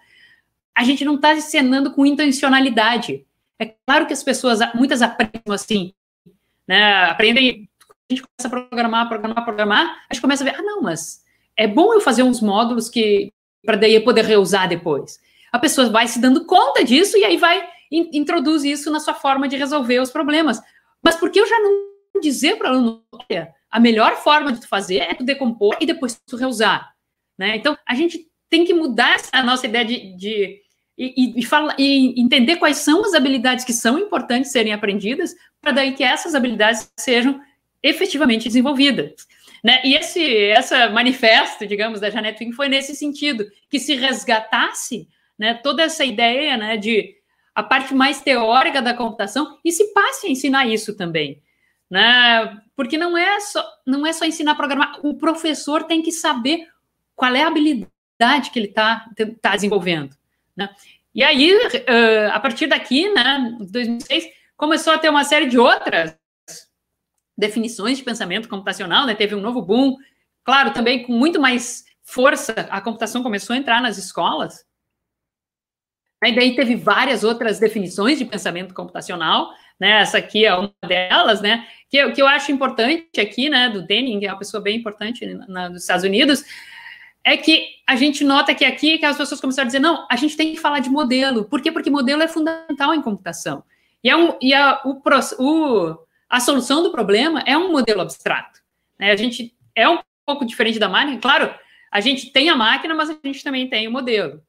[0.75, 3.25] a gente não está ensinando com intencionalidade.
[3.57, 5.91] É claro que as pessoas, muitas aprendem assim,
[6.67, 7.05] né?
[7.05, 7.67] Aprendem
[8.13, 11.23] gente começa a programar, programar, programar, a gente começa a ver, ah, não, mas
[11.55, 13.31] é bom eu fazer uns módulos que
[13.65, 15.19] para daí poder reusar depois.
[15.51, 19.13] A pessoa vai se dando conta disso e aí vai in, introduz isso na sua
[19.13, 20.61] forma de resolver os problemas.
[21.03, 21.87] Mas por que eu já não
[22.21, 25.85] dizer para o aluno, olha, a melhor forma de tu fazer é tu decompor e
[25.85, 26.93] depois tu reusar,
[27.37, 27.55] né?
[27.55, 30.61] Então a gente tem que mudar a nossa ideia de, de
[30.97, 35.71] e, e, fala, e entender quais são as habilidades que são importantes serem aprendidas para
[35.71, 37.39] daí que essas habilidades sejam
[37.81, 39.27] efetivamente desenvolvidas.
[39.63, 39.81] Né?
[39.83, 45.53] E esse essa manifesto, digamos, da Janet Wing foi nesse sentido, que se resgatasse né,
[45.55, 47.15] toda essa ideia né, de
[47.53, 51.41] a parte mais teórica da computação e se passe a ensinar isso também.
[51.89, 52.61] Né?
[52.75, 56.67] Porque não é só não é só ensinar a programar, o professor tem que saber
[57.15, 59.05] qual é a habilidade que ele está
[59.41, 60.15] tá desenvolvendo.
[60.55, 60.69] Né?
[61.15, 66.15] E aí, uh, a partir daqui, né, 2006, começou a ter uma série de outras
[67.37, 69.13] definições de pensamento computacional, né?
[69.13, 69.95] Teve um novo boom,
[70.43, 74.65] claro, também com muito mais força, a computação começou a entrar nas escolas.
[76.23, 80.01] E daí teve várias outras definições de pensamento computacional, né?
[80.01, 81.67] Essa aqui é uma delas, né?
[81.89, 83.69] Que, eu, que eu acho importante aqui, né?
[83.69, 86.43] Do Denning, que é uma pessoa bem importante na, nos Estados Unidos,
[87.23, 90.15] é que a gente nota que aqui que as pessoas começaram a dizer, não, a
[90.15, 91.45] gente tem que falar de modelo.
[91.45, 91.71] Por quê?
[91.71, 93.63] Porque modelo é fundamental em computação.
[94.03, 95.01] E, é um, e a, o,
[95.39, 95.97] o,
[96.29, 98.59] a solução do problema é um modelo abstrato.
[98.99, 99.11] Né?
[99.11, 101.53] A gente é um pouco diferente da máquina, claro,
[101.91, 104.41] a gente tem a máquina, mas a gente também tem o modelo.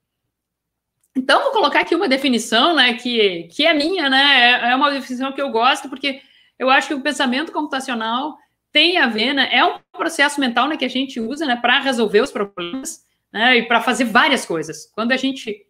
[1.17, 4.91] Então, vou colocar aqui uma definição, né, que, que é minha, né, é, é uma
[4.91, 6.21] definição que eu gosto, porque
[6.59, 8.37] eu acho que o pensamento computacional
[8.71, 11.81] tem a ver, né, é um processo mental, né, que a gente usa, né, para
[11.81, 14.91] resolver os problemas, né, e para fazer várias coisas.
[14.95, 15.67] Quando a gente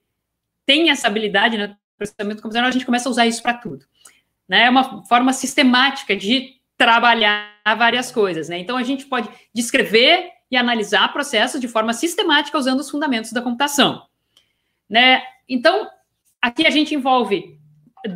[0.66, 3.86] tem essa habilidade, né, pensamento computacional, a gente começa a usar isso para tudo.
[4.48, 8.58] Né, é uma forma sistemática de trabalhar várias coisas, né?
[8.58, 13.42] Então, a gente pode descrever e analisar processos de forma sistemática usando os fundamentos da
[13.42, 14.02] computação.
[14.88, 15.22] Né?
[15.48, 15.86] Então,
[16.40, 17.58] aqui a gente envolve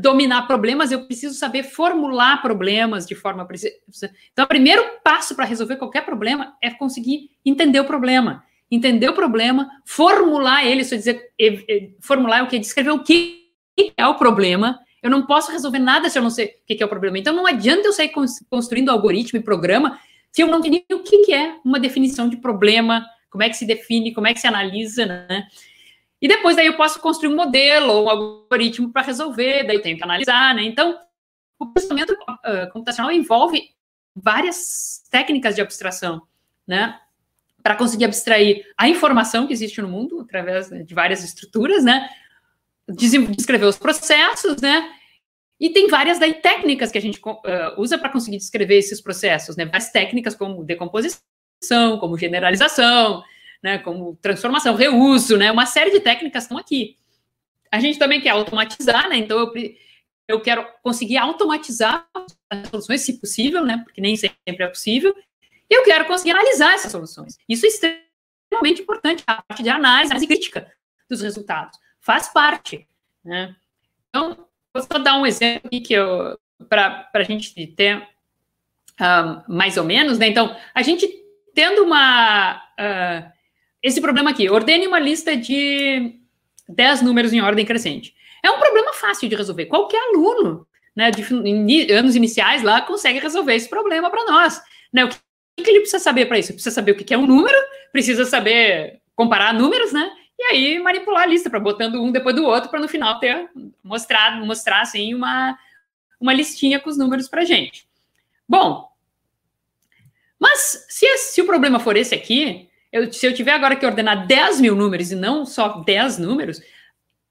[0.00, 3.74] dominar problemas, eu preciso saber formular problemas de forma precisa.
[4.32, 8.44] Então, o primeiro passo para resolver qualquer problema é conseguir entender o problema.
[8.70, 11.30] Entender o problema, formular ele, se eu dizer,
[12.00, 12.58] formular é o que?
[12.58, 13.50] Descrever o que
[13.94, 14.80] é o problema.
[15.02, 17.18] Eu não posso resolver nada se eu não sei o que é o problema.
[17.18, 18.12] Então, não adianta eu sair
[18.48, 19.98] construindo algoritmo e programa
[20.32, 23.66] se eu não entender o que é uma definição de problema, como é que se
[23.66, 25.46] define, como é que se analisa, né?
[26.20, 29.82] E depois daí eu posso construir um modelo ou um algoritmo para resolver, daí eu
[29.82, 30.62] tenho que analisar, né?
[30.62, 30.98] Então,
[31.58, 33.70] o processamento uh, computacional envolve
[34.14, 36.22] várias técnicas de abstração,
[36.66, 36.98] né?
[37.62, 42.08] Para conseguir abstrair a informação que existe no mundo através né, de várias estruturas, né?
[42.88, 44.90] Descrever os processos, né?
[45.60, 47.40] E tem várias daí técnicas que a gente uh,
[47.80, 49.64] usa para conseguir descrever esses processos, né?
[49.64, 53.22] Várias técnicas como decomposição, como generalização,
[53.62, 56.98] né, como transformação, reuso, né, uma série de técnicas estão aqui.
[57.70, 59.52] A gente também quer automatizar, né, então eu,
[60.28, 62.06] eu quero conseguir automatizar
[62.50, 65.14] as soluções, se possível, né, porque nem sempre é possível,
[65.70, 67.38] e eu quero conseguir analisar essas soluções.
[67.48, 70.70] Isso é extremamente importante, a parte de análise, análise crítica
[71.08, 71.78] dos resultados.
[72.02, 72.86] Faz parte,
[73.24, 73.56] né.
[74.10, 74.36] Então,
[74.74, 76.38] vou só dar um exemplo aqui que eu,
[76.68, 78.02] para a gente ter um,
[79.00, 81.08] ah, mais ou menos, né, então, a gente
[81.54, 82.62] tendo uma...
[82.78, 83.32] Uh,
[83.82, 84.48] esse problema aqui.
[84.48, 86.14] Ordene uma lista de
[86.68, 88.14] 10 números em ordem crescente.
[88.42, 89.66] É um problema fácil de resolver.
[89.66, 94.60] Qualquer aluno né, de anos iniciais lá consegue resolver esse problema para nós.
[94.92, 95.04] Né?
[95.04, 96.52] O que, que ele precisa saber para isso?
[96.52, 97.56] Precisa saber o que é um número,
[97.90, 100.10] precisa saber comparar números, né?
[100.42, 103.48] E aí manipular a lista para botando um depois do outro para no final ter
[103.82, 105.56] mostrado, mostrar assim uma,
[106.20, 107.86] uma listinha com os números para gente.
[108.48, 108.90] Bom,
[110.40, 114.26] mas se, se o problema for esse aqui, eu, se eu tiver agora que ordenar
[114.26, 116.60] 10 mil números e não só 10 números,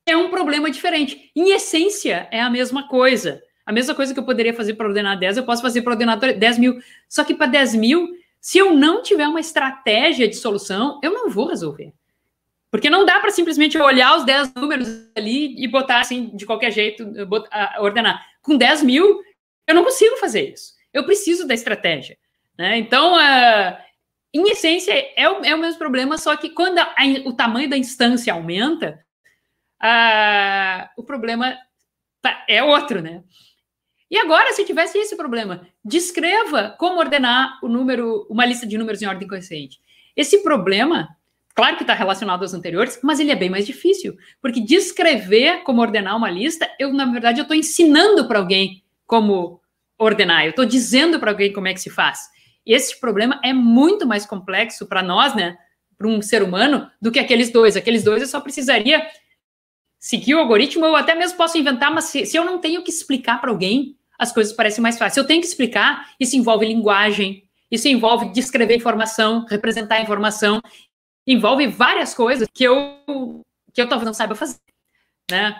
[0.06, 1.30] é um problema diferente.
[1.36, 3.44] Em essência, é a mesma coisa.
[3.66, 6.18] A mesma coisa que eu poderia fazer para ordenar 10, eu posso fazer para ordenar
[6.18, 6.82] 10 mil.
[7.10, 8.08] Só que para 10 mil,
[8.40, 11.94] se eu não tiver uma estratégia de solução, eu não vou resolver.
[12.72, 16.72] Porque não dá para simplesmente olhar os 10 números ali e botar assim, de qualquer
[16.72, 18.26] jeito, botar, ordenar.
[18.42, 19.22] Com 10 mil,
[19.68, 20.74] eu não consigo fazer isso.
[20.94, 22.18] Eu preciso da estratégia.
[22.58, 22.78] Né?
[22.78, 23.78] Então, uh,
[24.34, 27.78] em essência, é o, é o mesmo problema, só que quando a, o tamanho da
[27.78, 29.06] instância aumenta,
[30.96, 31.58] o problema
[32.22, 33.24] tá, é outro, né?
[34.10, 39.02] E agora, se tivesse esse problema, descreva como ordenar o número, uma lista de números
[39.02, 39.80] em ordem crescente.
[40.16, 41.10] Esse problema,
[41.56, 45.82] claro que está relacionado aos anteriores, mas ele é bem mais difícil, porque descrever como
[45.82, 49.62] ordenar uma lista, eu, na verdade, eu estou ensinando para alguém como
[49.98, 52.32] ordenar, eu estou dizendo para alguém como é que se faz
[52.66, 55.58] esse problema é muito mais complexo para nós, né?
[55.98, 57.78] para um ser humano do que aqueles dois.
[57.78, 59.06] Aqueles dois eu só precisaria
[60.00, 62.90] seguir o algoritmo, eu até mesmo posso inventar, mas se, se eu não tenho que
[62.90, 65.18] explicar para alguém, as coisas parecem mais fáceis.
[65.18, 70.60] Eu tenho que explicar, isso envolve linguagem, isso envolve descrever informação, representar informação,
[71.32, 74.60] envolve várias coisas que eu que eu talvez não saiba fazer,
[75.30, 75.60] né?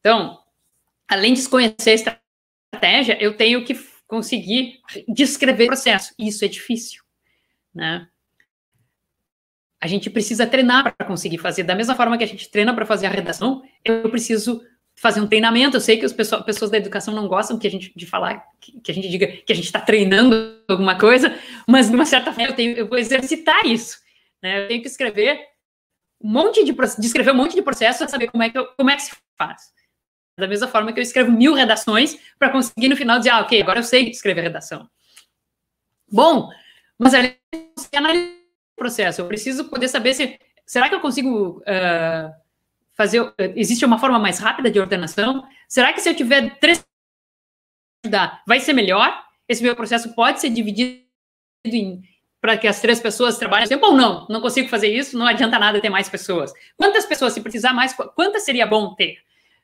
[0.00, 0.38] Então,
[1.06, 2.18] além de conhecer a
[2.72, 3.74] estratégia, eu tenho que
[4.06, 6.14] conseguir descrever o processo.
[6.18, 7.02] Isso é difícil,
[7.74, 8.08] né?
[9.80, 11.62] A gente precisa treinar para conseguir fazer.
[11.62, 14.62] Da mesma forma que a gente treina para fazer a redação, eu preciso
[14.96, 15.76] fazer um treinamento.
[15.76, 18.42] Eu sei que as pessoas, pessoas da educação não gostam que a gente de falar
[18.60, 22.06] que, que a gente diga que a gente está treinando alguma coisa, mas de uma
[22.06, 23.98] certa forma eu tenho, eu vou exercitar isso.
[24.46, 24.62] Né?
[24.62, 25.40] Eu tenho que escrever
[26.22, 28.90] um monte de descrever um monte de processo para saber como é que eu, como
[28.90, 29.74] é que se faz.
[30.38, 33.60] Da mesma forma que eu escrevo mil redações para conseguir no final dizer, ah, ok,
[33.60, 34.88] agora eu sei escrever redação.
[36.10, 36.48] Bom,
[36.96, 37.36] mas ali
[37.94, 38.30] analisar
[38.76, 39.20] o processo.
[39.20, 42.32] Eu preciso poder saber se será que eu consigo uh,
[42.92, 43.34] fazer.
[43.56, 45.46] Existe uma forma mais rápida de ordenação?
[45.68, 46.86] Será que se eu tiver três
[48.46, 49.24] vai ser melhor?
[49.48, 51.04] Esse meu processo pode ser dividido
[51.64, 52.02] em
[52.46, 54.24] para que as três pessoas trabalhem tempo ou não?
[54.30, 56.52] Não consigo fazer isso, não adianta nada ter mais pessoas.
[56.76, 59.18] Quantas pessoas, se precisar mais, quantas seria bom ter?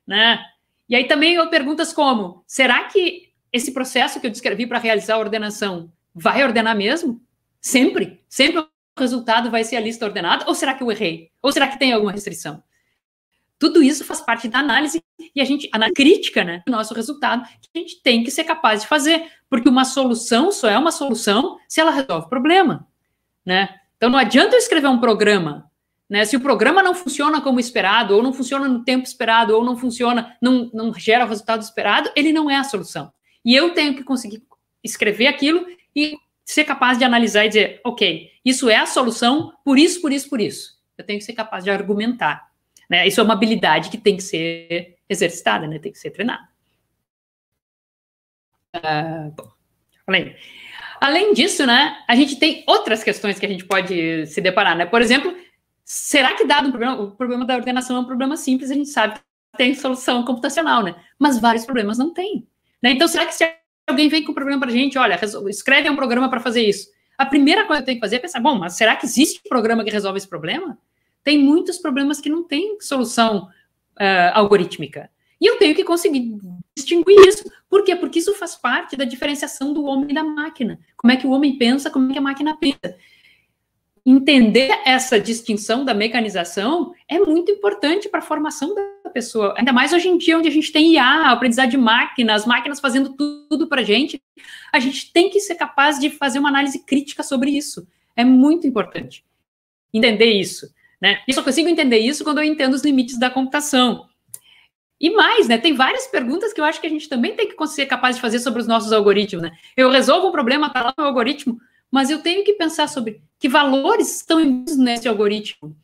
[0.05, 0.45] Né?
[0.89, 5.15] E aí também eu perguntas como: será que esse processo que eu descrevi para realizar
[5.15, 7.23] a ordenação vai ordenar mesmo?
[7.61, 8.21] Sempre?
[8.29, 8.69] Sempre o
[8.99, 10.45] resultado vai ser a lista ordenada?
[10.49, 11.31] Ou será que eu errei?
[11.41, 12.65] Ou será que tem alguma restrição?
[13.61, 15.01] Tudo isso faz parte da análise
[15.37, 18.43] e a gente, a crítica, né, do nosso resultado, que a gente tem que ser
[18.43, 22.89] capaz de fazer, porque uma solução só é uma solução se ela resolve o problema,
[23.45, 23.69] né?
[23.99, 25.71] Então não adianta eu escrever um programa,
[26.09, 26.25] né?
[26.25, 29.77] Se o programa não funciona como esperado, ou não funciona no tempo esperado, ou não
[29.77, 33.13] funciona, não, não gera o resultado esperado, ele não é a solução.
[33.45, 34.43] E eu tenho que conseguir
[34.83, 39.79] escrever aquilo e ser capaz de analisar e dizer, ok, isso é a solução, por
[39.79, 40.79] isso, por isso, por isso.
[40.97, 42.49] Eu tenho que ser capaz de argumentar.
[42.89, 43.07] Né?
[43.07, 45.79] Isso é uma habilidade que tem que ser exercitada, né?
[45.79, 46.52] tem que ser treinada.
[49.37, 49.51] Bom,
[50.07, 50.37] falei.
[51.01, 54.87] Além disso, né, a gente tem outras questões que a gente pode se deparar, né?
[54.87, 55.35] Por exemplo,
[55.85, 58.89] será que dado um problema, o problema da ordenação é um problema simples, a gente
[58.89, 60.95] sabe que tem solução computacional, né?
[61.19, 62.47] Mas vários problemas não tem.
[62.81, 62.93] Né?
[62.93, 63.45] Então, será que se
[63.87, 66.89] alguém vem com um problema para a gente, olha, escreve um programa para fazer isso,
[67.19, 69.41] a primeira coisa que eu tenho que fazer é pensar, bom, mas será que existe
[69.45, 70.79] um programa que resolve esse problema?
[71.25, 73.49] tem muitos problemas que não têm solução
[74.01, 75.11] uh, algorítmica.
[75.41, 76.39] E eu tenho que conseguir
[76.77, 77.51] distinguir isso.
[77.69, 77.97] Por quê?
[77.97, 80.79] Porque isso faz parte da diferenciação do homem e da máquina.
[80.97, 82.97] Como é que o homem pensa, como é que a máquina pensa.
[84.05, 89.55] Entender essa distinção da mecanização é muito importante para a formação da pessoa.
[89.57, 92.81] Ainda mais hoje em dia, onde a gente tem IA, aprendizado de máquina, as máquinas
[92.81, 94.21] fazendo tudo para a gente.
[94.73, 97.87] A gente tem que ser capaz de fazer uma análise crítica sobre isso.
[98.17, 99.25] É muito importante
[99.95, 100.73] entender isso.
[101.01, 101.21] Né?
[101.27, 104.07] E só consigo entender isso quando eu entendo os limites da computação.
[105.03, 105.59] E mais, né?
[105.59, 108.23] Tem várias perguntas que eu acho que a gente também tem que ser capaz de
[108.23, 109.51] fazer sobre os nossos algoritmos, né?
[109.77, 111.59] Eu resolvo um problema, tá lá no algoritmo,
[111.91, 114.39] mas eu tenho que pensar sobre que valores estão
[114.79, 115.77] nesse algoritmo.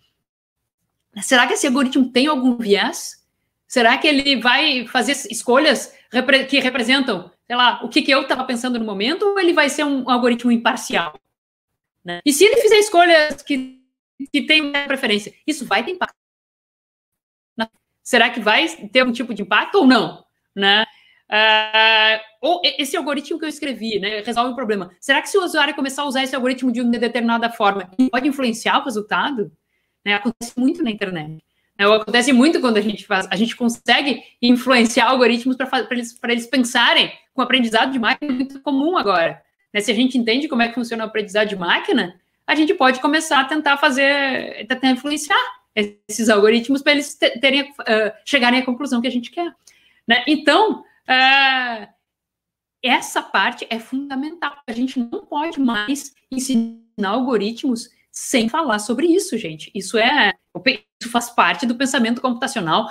[1.20, 3.26] Será que esse algoritmo tem algum viés?
[3.66, 5.92] Será que ele vai fazer escolhas
[6.48, 9.68] que representam, sei lá, o que, que eu estava pensando no momento, ou ele vai
[9.68, 11.18] ser um algoritmo imparcial?
[12.04, 12.20] Né?
[12.24, 13.78] E se ele fizer escolhas que
[14.32, 15.32] que uma preferência.
[15.46, 16.16] Isso vai ter impacto.
[18.08, 20.24] Será que vai ter algum tipo de impacto ou não?
[20.56, 20.82] Né?
[21.30, 24.90] Uh, ou esse algoritmo que eu escrevi, né, resolve o problema.
[24.98, 28.26] Será que se o usuário começar a usar esse algoritmo de uma determinada forma, pode
[28.26, 29.52] influenciar o resultado?
[30.02, 31.44] Né, acontece muito na internet.
[31.78, 36.46] Né, acontece muito quando a gente faz, a gente consegue influenciar algoritmos para eles, eles
[36.46, 39.42] pensarem com aprendizado de máquina muito comum agora.
[39.70, 42.72] Né, se a gente entende como é que funciona o aprendizado de máquina, a gente
[42.72, 48.64] pode começar a tentar fazer, tentar influenciar esses algoritmos para eles terem, uh, chegarem à
[48.64, 49.54] conclusão que a gente quer.
[50.06, 50.24] Né?
[50.26, 51.88] Então, uh,
[52.82, 54.56] essa parte é fundamental.
[54.66, 59.70] A gente não pode mais ensinar algoritmos sem falar sobre isso, gente.
[59.74, 60.32] Isso é,
[61.00, 62.88] isso faz parte do pensamento computacional.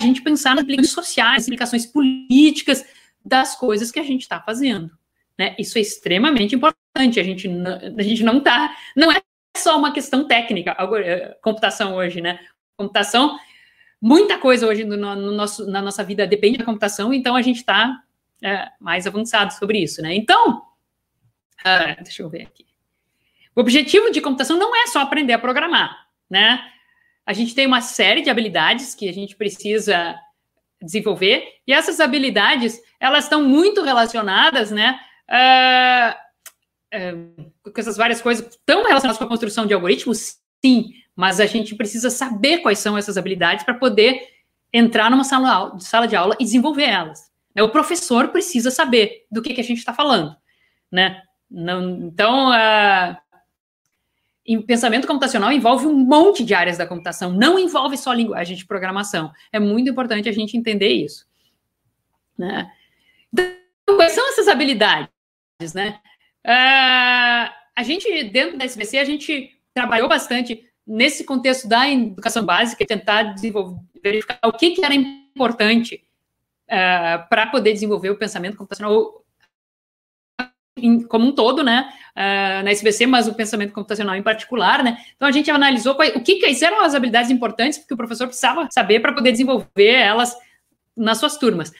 [0.00, 2.84] A gente pensar nas implicações sociais, implicações políticas
[3.24, 4.96] das coisas que a gente está fazendo.
[5.38, 5.56] Né?
[5.58, 7.18] Isso é extremamente importante.
[7.18, 9.20] A gente não, a gente não está, não é
[9.56, 12.38] só uma questão técnica, eh, computação hoje, né?
[12.76, 13.38] Computação,
[14.00, 17.58] muita coisa hoje no, no nosso, na nossa vida depende da computação, então a gente
[17.58, 18.02] está
[18.42, 20.14] é, mais avançado sobre isso, né?
[20.14, 22.66] Então, uh, deixa eu ver aqui.
[23.54, 26.60] O objetivo de computação não é só aprender a programar, né?
[27.24, 30.18] A gente tem uma série de habilidades que a gente precisa
[30.82, 35.00] desenvolver, e essas habilidades, elas estão muito relacionadas, né,
[35.30, 36.23] uh,
[37.62, 40.38] com essas várias coisas estão relacionadas com a construção de algoritmos?
[40.64, 44.20] Sim, mas a gente precisa saber quais são essas habilidades para poder
[44.72, 47.30] entrar numa sala, sala de aula e desenvolver elas.
[47.54, 47.62] Né?
[47.62, 50.36] O professor precisa saber do que, que a gente está falando,
[50.90, 51.22] né?
[51.50, 53.16] Não, então, uh,
[54.44, 58.66] em pensamento computacional envolve um monte de áreas da computação, não envolve só linguagem de
[58.66, 59.32] programação.
[59.52, 61.26] É muito importante a gente entender isso.
[62.36, 62.70] Né?
[63.32, 65.08] Então, quais são essas habilidades?
[65.72, 66.00] Né?
[66.44, 72.84] Uh, a gente, dentro da SBC, a gente trabalhou bastante nesse contexto da educação básica,
[72.86, 76.04] tentar desenvolver, verificar o que, que era importante
[76.66, 79.22] uh, para poder desenvolver o pensamento computacional
[81.08, 85.02] como um todo, né, uh, na SBC, mas o pensamento computacional em particular, né.
[85.16, 88.68] Então a gente analisou o que, que eram as habilidades importantes que o professor precisava
[88.70, 90.36] saber para poder desenvolver elas
[90.96, 91.72] nas suas turmas.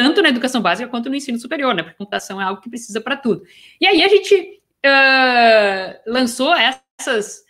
[0.00, 1.82] Tanto na educação básica quanto no ensino superior, né?
[1.82, 3.42] Porque computação é algo que precisa para tudo.
[3.78, 7.44] E aí a gente uh, lançou essas,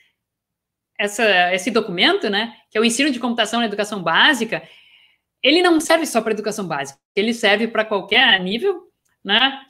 [0.98, 2.53] essa, esse documento, né?
[2.68, 4.64] Que é o ensino de computação na educação básica.
[5.40, 8.82] Ele não serve só para educação básica, ele serve para qualquer nível,
[9.22, 9.61] né?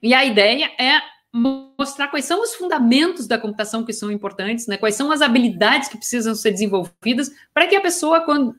[0.00, 4.76] E a ideia é mostrar quais são os fundamentos da computação que são importantes, né?
[4.76, 8.54] Quais são as habilidades que precisam ser desenvolvidas para que a pessoa quando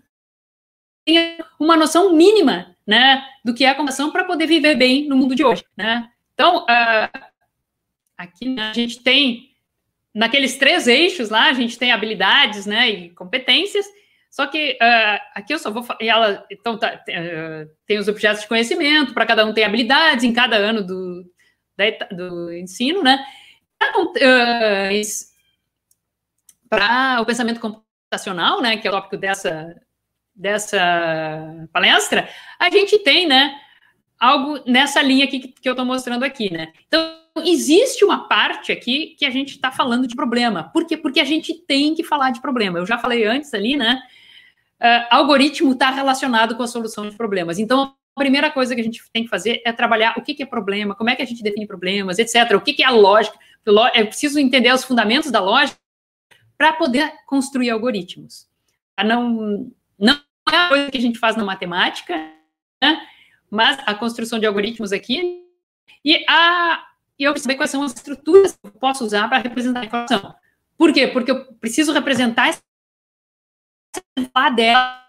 [1.06, 5.16] tenha uma noção mínima, né, do que é a computação para poder viver bem no
[5.16, 6.10] mundo de hoje, né?
[6.34, 7.20] Então, uh,
[8.18, 9.52] aqui né, a gente tem
[10.14, 13.86] naqueles três eixos lá, a gente tem habilidades, né, e competências.
[14.30, 18.48] Só que uh, aqui eu só vou ela então tá, uh, tem os objetos de
[18.48, 21.26] conhecimento para cada um tem habilidades em cada ano do,
[21.76, 23.26] da, do ensino, né?
[23.84, 25.02] Uh,
[26.70, 29.76] para o pensamento computacional, né, que é o tópico dessa
[30.42, 32.28] dessa palestra,
[32.60, 33.56] a gente tem, né,
[34.20, 36.74] algo nessa linha aqui que, que eu estou mostrando aqui, né?
[36.88, 40.70] Então existe uma parte aqui que a gente está falando de problema.
[40.74, 40.98] Por quê?
[40.98, 42.80] Porque a gente tem que falar de problema.
[42.80, 44.02] Eu já falei antes ali, né?
[44.82, 47.60] uh, algoritmo está relacionado com a solução de problemas.
[47.60, 50.44] Então, a primeira coisa que a gente tem que fazer é trabalhar o que, que
[50.44, 52.56] é problema, como é que a gente define problemas, etc.
[52.56, 53.38] O que, que é a lógica.
[53.94, 55.78] É preciso entender os fundamentos da lógica
[56.58, 58.48] para poder construir algoritmos.
[59.06, 60.20] Não, não
[60.50, 62.16] é a coisa que a gente faz na matemática,
[62.82, 63.08] né?
[63.50, 65.44] mas a construção de algoritmos aqui
[66.04, 66.88] e a
[67.20, 70.36] e eu saber quais são as estruturas que eu posso usar para representar a informação.
[70.76, 71.08] Por quê?
[71.08, 72.60] Porque eu preciso representar
[74.56, 75.06] dela.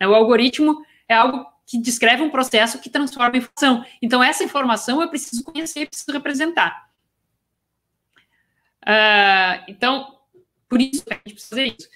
[0.00, 0.06] Né?
[0.06, 3.84] O algoritmo é algo que descreve um processo que transforma em informação.
[4.00, 6.88] Então, essa informação eu preciso conhecer, preciso representar.
[8.84, 10.20] Uh, então,
[10.68, 11.88] por isso a gente precisa fazer isso.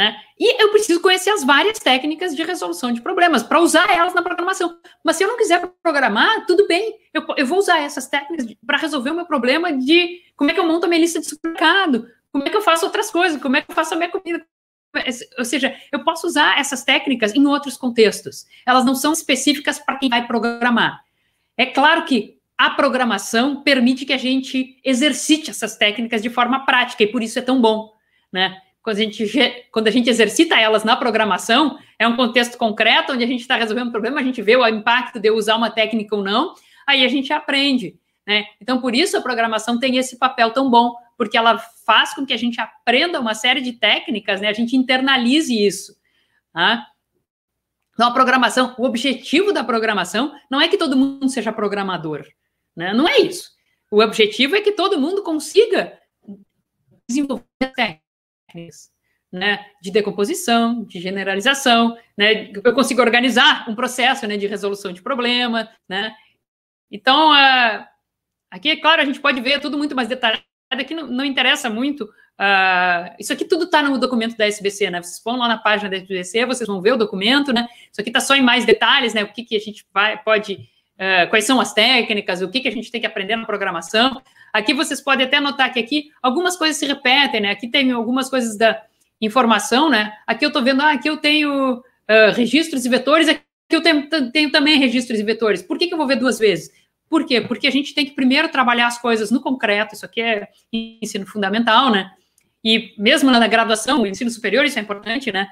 [0.00, 0.16] Né?
[0.38, 4.22] E eu preciso conhecer as várias técnicas de resolução de problemas para usar elas na
[4.22, 4.78] programação.
[5.04, 8.78] Mas se eu não quiser programar, tudo bem, eu, eu vou usar essas técnicas para
[8.78, 12.08] resolver o meu problema de como é que eu monto a minha lista de supermercado,
[12.32, 14.42] como é que eu faço outras coisas, como é que eu faço a minha comida,
[15.38, 18.46] ou seja, eu posso usar essas técnicas em outros contextos.
[18.64, 21.04] Elas não são específicas para quem vai programar.
[21.58, 27.02] É claro que a programação permite que a gente exercite essas técnicas de forma prática,
[27.02, 27.92] e por isso é tão bom,
[28.32, 28.56] né?
[28.82, 33.24] Quando a gente, quando a gente exercita elas na programação, é um contexto concreto, onde
[33.24, 35.70] a gente está resolvendo um problema, a gente vê o impacto de eu usar uma
[35.70, 36.54] técnica ou não,
[36.86, 37.98] aí a gente aprende.
[38.26, 38.44] Né?
[38.60, 42.32] Então, por isso a programação tem esse papel tão bom, porque ela faz com que
[42.32, 44.48] a gente aprenda uma série de técnicas, né?
[44.48, 45.94] A gente internalize isso.
[46.52, 46.86] Tá?
[47.92, 52.24] Então, a programação, o objetivo da programação não é que todo mundo seja programador,
[52.74, 52.94] né?
[52.94, 53.50] Não é isso.
[53.90, 55.98] O objetivo é que todo mundo consiga
[57.08, 58.09] desenvolver técnicas,
[59.32, 59.64] né?
[59.82, 62.50] De decomposição, de generalização, né?
[62.52, 64.36] Eu consigo organizar um processo, né?
[64.36, 66.14] De resolução de problema, né?
[66.90, 67.84] Então, uh,
[68.50, 70.42] aqui, é claro, a gente pode ver tudo muito mais detalhado
[70.78, 72.04] aqui não, não interessa muito.
[72.04, 75.02] Uh, isso aqui tudo está no documento da SBC, né?
[75.02, 77.68] Vocês vão lá na página da SBC, vocês vão ver o documento, né?
[77.90, 79.24] Isso aqui está só em mais detalhes, né?
[79.24, 82.68] O que, que a gente vai, pode, uh, quais são as técnicas, o que, que
[82.68, 84.22] a gente tem que aprender na programação.
[84.52, 87.50] Aqui vocês podem até notar que aqui algumas coisas se repetem, né?
[87.50, 88.82] Aqui tem algumas coisas da
[89.20, 90.12] informação, né?
[90.26, 94.08] Aqui eu estou vendo, ah, aqui eu tenho uh, registros e vetores, aqui eu tenho,
[94.32, 95.62] tenho, também registros e vetores.
[95.62, 96.70] Por que, que eu vou ver duas vezes?
[97.08, 97.40] Por quê?
[97.40, 101.26] Porque a gente tem que primeiro trabalhar as coisas no concreto, isso aqui é ensino
[101.26, 102.10] fundamental, né?
[102.64, 105.48] E mesmo na graduação, no ensino superior, isso é importante, né?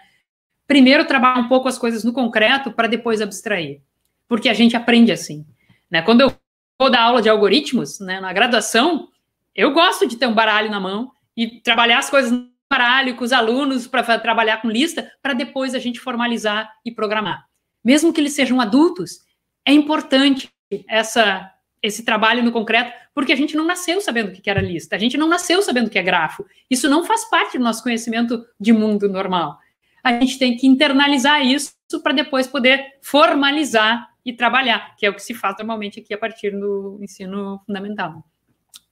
[0.66, 3.80] Primeiro trabalhar um pouco as coisas no concreto para depois abstrair.
[4.28, 5.46] Porque a gente aprende assim.
[5.90, 6.03] Né?
[6.03, 6.32] Quando eu
[6.78, 9.08] vou dar aula de algoritmos, né, na graduação,
[9.54, 13.24] eu gosto de ter um baralho na mão e trabalhar as coisas no baralho com
[13.24, 17.46] os alunos para trabalhar com lista, para depois a gente formalizar e programar.
[17.84, 19.20] Mesmo que eles sejam adultos,
[19.64, 20.50] é importante
[20.88, 24.96] essa esse trabalho no concreto, porque a gente não nasceu sabendo o que era lista,
[24.96, 26.44] a gente não nasceu sabendo o que é grafo.
[26.68, 29.58] Isso não faz parte do nosso conhecimento de mundo normal.
[30.02, 31.72] A gente tem que internalizar isso
[32.02, 36.18] para depois poder formalizar e trabalhar, que é o que se faz normalmente aqui a
[36.18, 38.22] partir do ensino fundamental,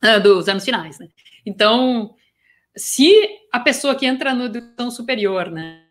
[0.03, 1.09] uh, dos anos finais, né?
[1.45, 2.15] Então,
[2.75, 3.13] se
[3.53, 5.83] a pessoa que entra no educação superior, né,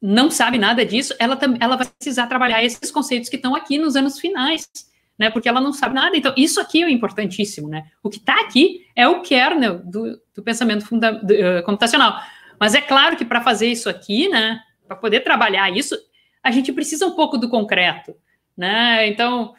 [0.00, 3.94] não sabe nada disso, ela, ela vai precisar trabalhar esses conceitos que estão aqui nos
[3.94, 4.68] anos finais,
[5.16, 5.30] né?
[5.30, 6.16] Porque ela não sabe nada.
[6.16, 7.84] Então, isso aqui é importantíssimo, né?
[8.02, 12.20] O que está aqui é o kernel do, do pensamento funda, do, uh, computacional.
[12.58, 14.60] Mas é claro que para fazer isso aqui, né?
[14.88, 15.96] Para poder trabalhar isso,
[16.42, 18.16] a gente precisa um pouco do concreto,
[18.56, 19.08] né?
[19.08, 19.54] Então,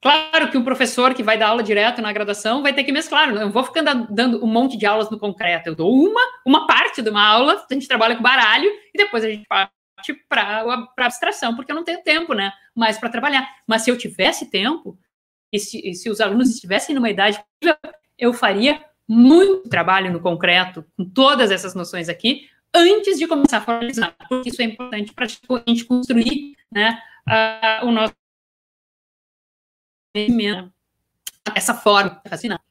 [0.00, 3.32] claro que um professor que vai dar aula direto na graduação vai ter que mesclar.
[3.32, 5.68] Não vou ficar dando um monte de aulas no concreto.
[5.68, 9.24] Eu dou uma, uma parte de uma aula, a gente trabalha com baralho e depois
[9.24, 9.72] a gente parte
[10.28, 12.52] para abstração, porque eu não tenho tempo, né?
[12.74, 13.48] Mais para trabalhar.
[13.66, 14.98] Mas se eu tivesse tempo,
[15.52, 17.42] e se, e se os alunos estivessem numa idade,
[18.18, 23.60] eu faria muito trabalho no concreto, com todas essas noções aqui, antes de começar a
[23.60, 27.00] formalizar, porque isso é importante para a gente construir né,
[27.82, 28.14] o nosso
[31.54, 32.62] essa forma fascinante.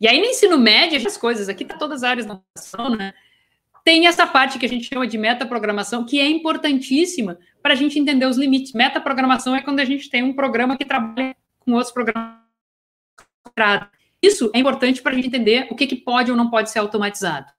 [0.00, 3.14] E aí, no ensino médio, as coisas, aqui tá todas as áreas da educação, né?
[3.84, 7.98] Tem essa parte que a gente chama de metaprogramação, que é importantíssima para a gente
[7.98, 8.72] entender os limites.
[8.72, 12.38] Metaprogramação é quando a gente tem um programa que trabalha com outros programas.
[14.22, 16.78] Isso é importante para a gente entender o que, que pode ou não pode ser
[16.78, 17.52] automatizado.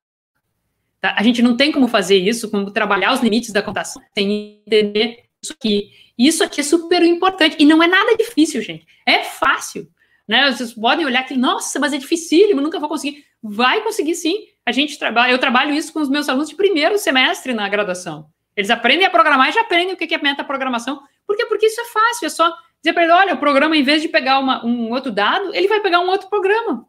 [1.00, 1.14] Tá?
[1.16, 5.26] A gente não tem como fazer isso, como trabalhar os limites da computação, sem entender
[5.44, 5.92] isso aqui.
[6.18, 8.86] Isso aqui é super importante e não é nada difícil, gente.
[9.06, 9.90] É fácil.
[10.28, 10.52] Né?
[10.52, 13.24] Vocês podem olhar que, nossa, mas é dificílimo, nunca vou conseguir.
[13.44, 14.48] Vai conseguir sim.
[14.66, 18.28] A gente trabalha, eu trabalho isso com os meus alunos de primeiro semestre na graduação.
[18.56, 21.02] Eles aprendem a programar e já aprendem o que é metaprogramação.
[21.28, 21.46] Por quê?
[21.46, 24.08] Porque isso é fácil, é só dizer para ele, olha, o programa, em vez de
[24.08, 26.88] pegar uma, um outro dado, ele vai pegar um outro programa.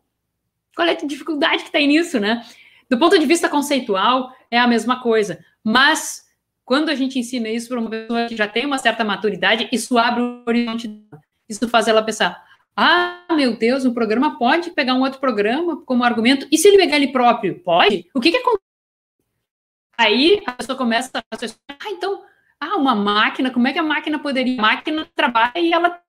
[0.74, 2.44] Qual é a dificuldade que tem nisso, né?
[2.88, 5.42] Do ponto de vista conceitual, é a mesma coisa.
[5.64, 6.25] Mas,
[6.66, 9.96] quando a gente ensina isso para uma pessoa que já tem uma certa maturidade, isso
[9.96, 11.00] abre o horizonte.
[11.48, 12.44] Isso faz ela pensar,
[12.76, 16.46] ah, meu Deus, um programa pode pegar um outro programa como argumento.
[16.50, 17.60] E se ele pegar ele próprio?
[17.60, 18.10] Pode?
[18.12, 18.66] O que, que acontece?
[19.96, 21.22] Aí a pessoa começa a
[21.68, 22.24] ah, então,
[22.60, 24.58] ah, uma máquina, como é que a máquina poderia?
[24.58, 26.02] A máquina trabalha e ela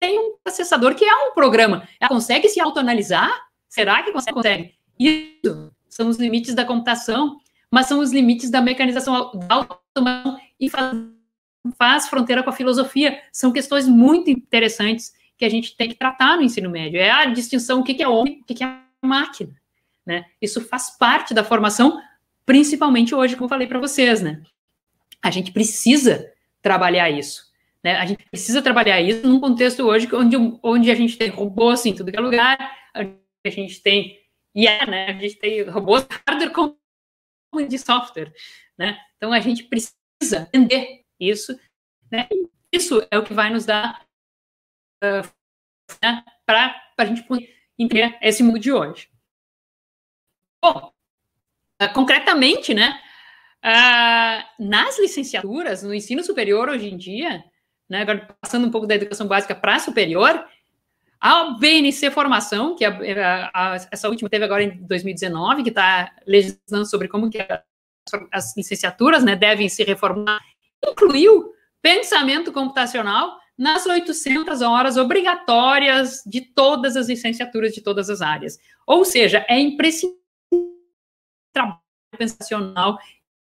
[0.00, 1.88] tem um processador que é um programa.
[2.00, 3.30] Ela consegue se autoanalisar?
[3.68, 4.74] Será que consegue?
[4.98, 7.38] Isso são os limites da computação,
[7.70, 10.96] mas são os limites da mecanização da automação e faz,
[11.76, 13.20] faz fronteira com a filosofia.
[13.32, 17.00] São questões muito interessantes que a gente tem que tratar no ensino médio.
[17.00, 19.54] É a distinção o que é homem, o que é máquina.
[20.04, 20.24] Né?
[20.40, 22.00] Isso faz parte da formação,
[22.44, 24.22] principalmente hoje, como eu falei para vocês.
[24.22, 24.42] Né?
[25.22, 27.46] A gente precisa trabalhar isso.
[27.84, 27.96] Né?
[27.96, 31.94] A gente precisa trabalhar isso num contexto hoje onde, onde a gente tem robôs em
[31.94, 32.58] tudo que é lugar,
[32.94, 34.18] a gente tem
[34.54, 35.10] IA, né?
[35.10, 36.52] a gente tem robôs hardware
[37.68, 38.32] de software.
[38.76, 38.98] Né?
[39.16, 41.58] Então a gente precisa entender isso.
[42.10, 42.28] Né?
[42.72, 44.06] Isso é o que vai nos dar
[45.02, 45.28] uh,
[46.02, 47.24] né, para a gente
[47.78, 49.08] entender esse mundo de hoje.
[50.62, 50.92] Bom,
[51.82, 53.00] uh, concretamente, né,
[53.64, 57.44] uh, nas licenciaturas, no ensino superior hoje em dia,
[57.88, 60.46] né, agora passando um pouco da educação básica para superior,
[61.20, 62.90] a BNC Formação, que a,
[63.52, 67.38] a, a, essa última teve agora em 2019, que está legislando sobre como que
[68.32, 70.40] as licenciaturas né, devem se reformar,
[70.84, 71.52] incluiu
[71.82, 78.58] pensamento computacional nas 800 horas obrigatórias de todas as licenciaturas de todas as áreas.
[78.86, 80.18] Ou seja, é imprescindível
[81.52, 81.80] trabalho
[82.16, 82.98] pensacional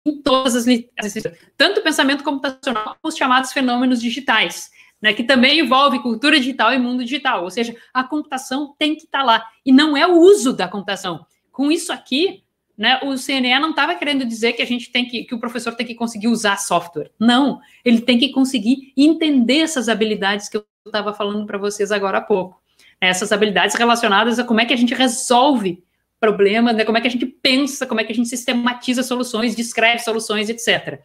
[0.07, 4.71] em todas as licenciaturas, tanto pensamento computacional como os chamados fenômenos digitais,
[5.05, 9.05] né, que também envolve cultura digital e mundo digital, ou seja, a computação tem que
[9.05, 11.27] estar tá lá, e não é o uso da computação.
[11.53, 12.43] Com isso aqui,
[12.77, 15.75] né, o CNE não estava querendo dizer que a gente tem que, que o professor
[15.75, 17.11] tem que conseguir usar software.
[17.21, 22.17] Não, ele tem que conseguir entender essas habilidades que eu estava falando para vocês agora
[22.17, 22.59] há pouco.
[22.99, 25.85] Essas habilidades relacionadas a como é que a gente resolve
[26.19, 29.55] problemas, né, como é que a gente pensa, como é que a gente sistematiza soluções,
[29.55, 31.03] descreve soluções, etc.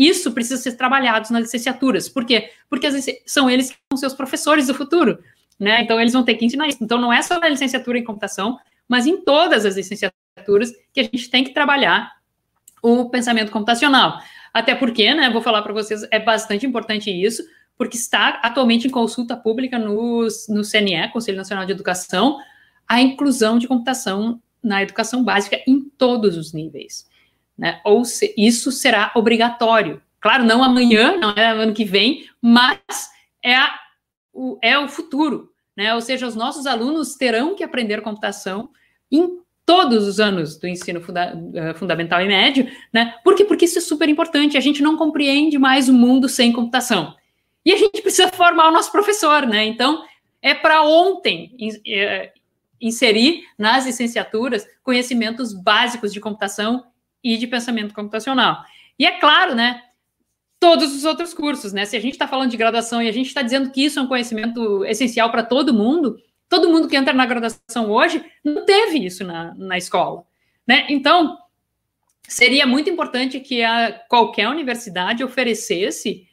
[0.00, 2.08] Isso precisa ser trabalhado nas licenciaturas.
[2.08, 2.50] Por quê?
[2.70, 2.88] Porque
[3.26, 5.18] são eles que são seus professores do futuro.
[5.58, 5.82] Né?
[5.82, 6.78] Então, eles vão ter que ensinar isso.
[6.82, 11.02] Então, não é só na licenciatura em computação, mas em todas as licenciaturas que a
[11.02, 12.12] gente tem que trabalhar
[12.82, 14.18] o pensamento computacional.
[14.54, 17.42] Até porque, né, vou falar para vocês, é bastante importante isso,
[17.76, 22.38] porque está atualmente em consulta pública no, no CNE, Conselho Nacional de Educação,
[22.88, 27.06] a inclusão de computação na educação básica em todos os níveis.
[27.60, 27.78] Né?
[27.84, 30.00] Ou se, isso será obrigatório.
[30.18, 32.80] Claro, não amanhã, não é ano que vem, mas
[33.44, 33.78] é, a,
[34.32, 35.52] o, é o futuro.
[35.76, 35.94] né?
[35.94, 38.70] Ou seja, os nossos alunos terão que aprender computação
[39.12, 43.14] em todos os anos do ensino funda uh, fundamental e médio, né?
[43.22, 43.44] Por quê?
[43.44, 44.56] Porque isso é super importante.
[44.56, 47.14] A gente não compreende mais o mundo sem computação.
[47.64, 49.66] E a gente precisa formar o nosso professor, né?
[49.66, 50.02] Então,
[50.40, 51.54] é para ontem
[51.86, 52.32] é,
[52.80, 56.89] inserir nas licenciaturas conhecimentos básicos de computação
[57.22, 58.62] e de pensamento computacional.
[58.98, 59.82] E é claro, né?
[60.58, 61.84] Todos os outros cursos, né?
[61.84, 64.02] Se a gente está falando de graduação e a gente está dizendo que isso é
[64.02, 66.18] um conhecimento essencial para todo mundo,
[66.48, 70.24] todo mundo que entra na graduação hoje não teve isso na, na escola,
[70.66, 70.86] né?
[70.88, 71.38] Então,
[72.28, 76.28] seria muito importante que a, qualquer universidade oferecesse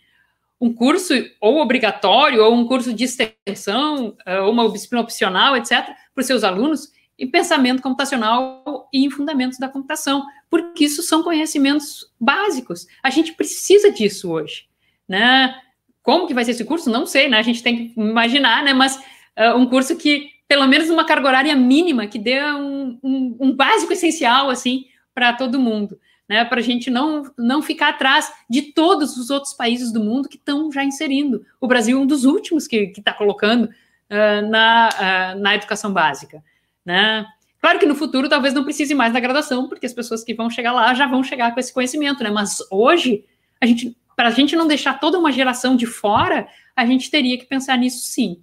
[0.59, 5.85] um curso ou obrigatório, ou um curso de extensão, eh, ou uma disciplina opcional, etc.,
[6.13, 11.23] para os seus alunos, em pensamento computacional e em fundamentos da computação, porque isso são
[11.23, 12.87] conhecimentos básicos.
[13.03, 14.65] A gente precisa disso hoje,
[15.07, 15.55] né?
[16.01, 16.89] Como que vai ser esse curso?
[16.89, 17.37] Não sei, né?
[17.37, 18.73] A gente tem que imaginar, né?
[18.73, 18.95] Mas
[19.37, 23.55] uh, um curso que, pelo menos uma carga horária mínima, que dê um, um, um
[23.55, 28.73] básico essencial, assim, para todo mundo né, para a gente não, não ficar atrás de
[28.73, 31.45] todos os outros países do mundo que estão já inserindo.
[31.59, 36.43] O Brasil é um dos últimos que está colocando uh, na, uh, na educação básica.
[36.85, 37.25] Né?
[37.67, 40.49] Claro que no futuro talvez não precise mais da graduação, porque as pessoas que vão
[40.49, 42.29] chegar lá já vão chegar com esse conhecimento, né?
[42.29, 43.25] Mas hoje,
[43.59, 47.37] a gente, para a gente não deixar toda uma geração de fora, a gente teria
[47.37, 48.41] que pensar nisso sim.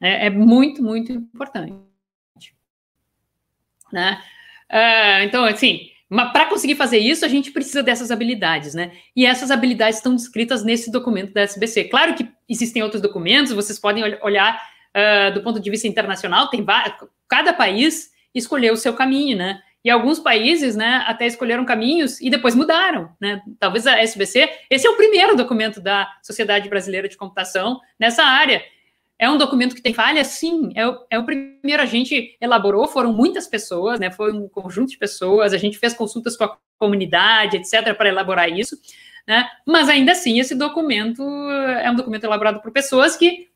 [0.00, 1.74] É, é muito, muito importante.
[3.92, 4.22] Né?
[4.70, 8.92] Uh, então, assim, para conseguir fazer isso, a gente precisa dessas habilidades, né?
[9.16, 11.88] E essas habilidades estão descritas nesse documento da SBC.
[11.88, 14.62] Claro que existem outros documentos, vocês podem olhar
[14.94, 16.64] uh, do ponto de vista internacional, tem
[17.28, 19.60] cada país escolheu o seu caminho, né?
[19.84, 23.42] E alguns países, né, até escolheram caminhos e depois mudaram, né?
[23.60, 28.62] Talvez a SBC, esse é o primeiro documento da Sociedade Brasileira de Computação nessa área.
[29.18, 30.24] É um documento que tem falha?
[30.24, 30.72] Sim.
[30.74, 34.10] É o, é o primeiro a gente elaborou, foram muitas pessoas, né?
[34.10, 38.50] Foi um conjunto de pessoas, a gente fez consultas com a comunidade, etc., para elaborar
[38.50, 38.76] isso,
[39.26, 39.48] né?
[39.66, 41.22] Mas ainda assim, esse documento
[41.80, 43.48] é um documento elaborado por pessoas que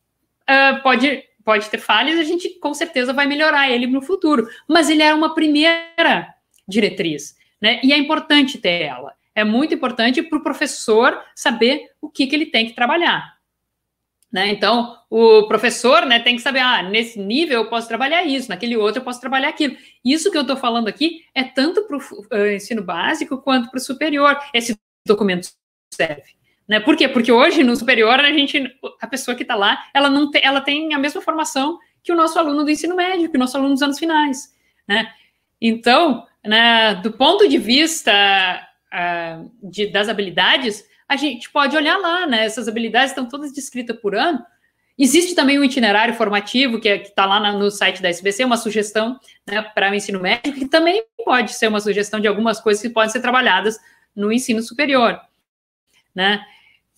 [0.48, 4.46] uh, pode, pode ter falhas a gente com certeza vai melhorar ele no futuro.
[4.68, 6.28] Mas ele é uma primeira
[6.68, 7.80] diretriz, né?
[7.82, 9.14] E é importante ter ela.
[9.34, 13.38] É muito importante para o professor saber o que, que ele tem que trabalhar.
[14.30, 14.48] Né?
[14.48, 18.76] Então, o professor né, tem que saber, ah, nesse nível eu posso trabalhar isso, naquele
[18.76, 19.74] outro eu posso trabalhar aquilo.
[20.04, 23.78] Isso que eu estou falando aqui é tanto para o uh, ensino básico quanto para
[23.78, 24.38] o superior.
[24.52, 25.48] Esse documento
[25.94, 26.36] serve.
[26.68, 26.78] Né?
[26.80, 27.08] Por quê?
[27.08, 28.62] Porque hoje, no superior, a gente,
[29.00, 32.16] a pessoa que está lá, ela não tem, ela tem a mesma formação que o
[32.16, 34.54] nosso aluno do ensino médio, que o nosso aluno dos anos finais.
[34.86, 35.10] Né?
[35.60, 38.12] Então, né, do ponto de vista
[38.92, 42.44] uh, de, das habilidades, a gente pode olhar lá, né?
[42.44, 44.44] Essas habilidades estão todas descritas por ano.
[44.98, 49.18] Existe também um itinerário formativo que é, está lá no site da SBC, uma sugestão
[49.46, 52.90] né, para o ensino médio, que também pode ser uma sugestão de algumas coisas que
[52.90, 53.78] podem ser trabalhadas
[54.14, 55.18] no ensino superior.
[56.14, 56.44] Né?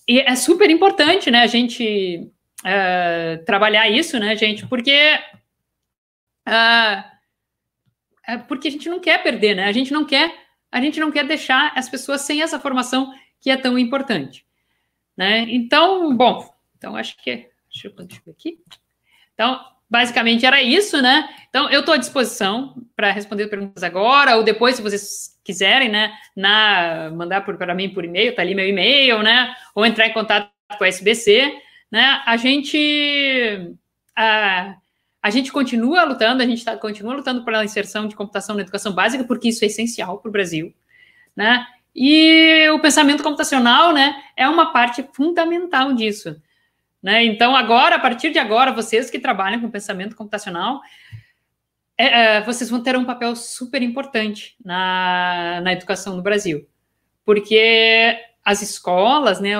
[0.09, 2.31] E é super importante né, a gente
[2.61, 4.67] uh, trabalhar isso, né, gente?
[4.67, 5.19] Porque,
[6.49, 7.05] uh,
[8.27, 9.65] é porque a gente não quer perder, né?
[9.65, 10.35] A gente não quer,
[10.71, 14.45] a gente não quer deixar as pessoas sem essa formação que é tão importante.
[15.17, 15.47] Né?
[15.49, 17.49] Então, bom, então acho que.
[17.71, 18.59] Deixa eu, deixa eu ver aqui.
[19.35, 21.29] Então, basicamente era isso, né?
[21.49, 26.13] Então, eu estou à disposição para responder perguntas agora, ou depois, se vocês quiserem, né?
[26.37, 29.55] Na, mandar para mim por e-mail, tá ali meu e-mail, né?
[29.75, 31.53] Ou entrar em contato com a SBC,
[31.91, 32.23] né?
[32.25, 33.75] A gente.
[34.15, 34.77] A,
[35.23, 38.93] a gente continua lutando, a gente tá, continua lutando pela inserção de computação na educação
[38.93, 40.73] básica, porque isso é essencial para o Brasil,
[41.37, 41.67] né?
[41.95, 46.41] E o pensamento computacional, né, é uma parte fundamental disso.
[47.03, 47.25] Né?
[47.25, 50.81] Então, agora, a partir de agora, vocês que trabalham com pensamento computacional,
[52.01, 56.67] é, é, vocês vão ter um papel super importante na, na educação no Brasil.
[57.27, 59.53] Porque as escolas, né,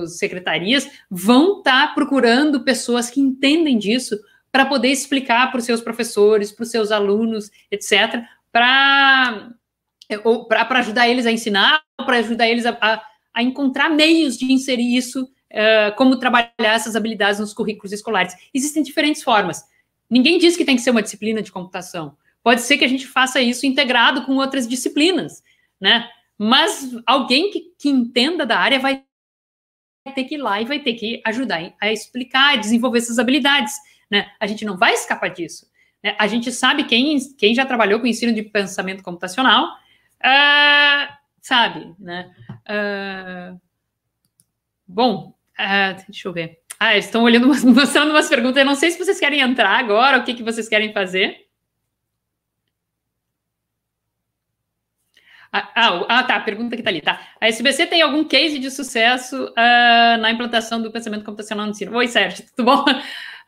[0.00, 4.16] as secretarias, vão estar tá procurando pessoas que entendem disso
[4.52, 8.22] para poder explicar para os seus professores, para os seus alunos, etc.,
[8.52, 9.50] para
[10.08, 13.02] é, para ajudar eles a ensinar, para ajudar eles a, a,
[13.34, 18.34] a, encontrar meios de inserir isso, uh, como trabalhar essas habilidades nos currículos escolares.
[18.54, 19.64] Existem diferentes formas.
[20.10, 22.16] Ninguém diz que tem que ser uma disciplina de computação.
[22.42, 25.42] Pode ser que a gente faça isso integrado com outras disciplinas,
[25.80, 26.08] né?
[26.36, 29.04] Mas alguém que, que entenda da área vai
[30.14, 33.74] ter que ir lá e vai ter que ajudar a explicar, a desenvolver essas habilidades,
[34.10, 34.30] né?
[34.40, 35.66] A gente não vai escapar disso.
[36.02, 36.16] Né?
[36.18, 39.78] A gente sabe quem, quem já trabalhou com ensino de pensamento computacional
[40.20, 41.08] Uh,
[41.40, 42.30] sabe, né?
[42.68, 43.60] Uh,
[44.86, 46.59] bom, uh, deixa eu ver.
[46.80, 48.56] Ah, estão olhando, umas, mostrando umas perguntas.
[48.56, 51.46] Eu não sei se vocês querem entrar agora, o que, que vocês querem fazer.
[55.52, 57.20] Ah, ah, ah, tá, a pergunta que tá ali, tá.
[57.40, 61.94] A SBC tem algum case de sucesso uh, na implantação do pensamento computacional no ensino?
[61.96, 62.84] Oi, Sérgio, tudo bom?
[62.88, 62.94] Uh,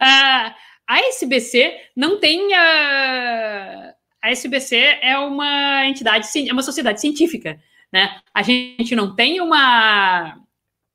[0.87, 2.49] a SBC não tem.
[2.49, 7.59] Uh, a SBC é uma entidade, é uma sociedade científica,
[7.93, 8.21] né?
[8.35, 10.39] A gente não tem uma,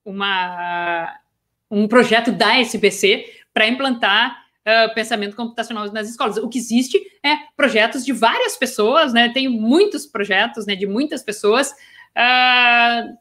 [0.06, 1.20] uma
[1.70, 6.38] um projeto da SBC para implantar uh, pensamento computacional nas escolas.
[6.38, 9.30] O que existe é projetos de várias pessoas, né?
[9.30, 13.18] Tem muitos projetos, né, de muitas pessoas uh,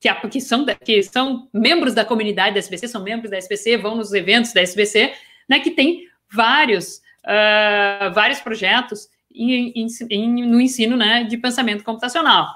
[0.00, 3.96] que, que, são, que são membros da comunidade da SBC, são membros da SBC, vão
[3.96, 5.12] nos eventos da SBC,
[5.48, 11.82] né, que tem vários, uh, vários projetos em, em, em, no ensino né, de pensamento
[11.82, 12.48] computacional.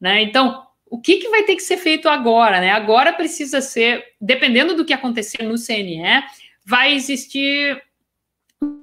[0.00, 0.22] Né?
[0.22, 2.60] Então, o que, que vai ter que ser feito agora?
[2.60, 2.70] Né?
[2.70, 6.22] Agora precisa ser, dependendo do que acontecer no CNE,
[6.64, 7.82] vai existir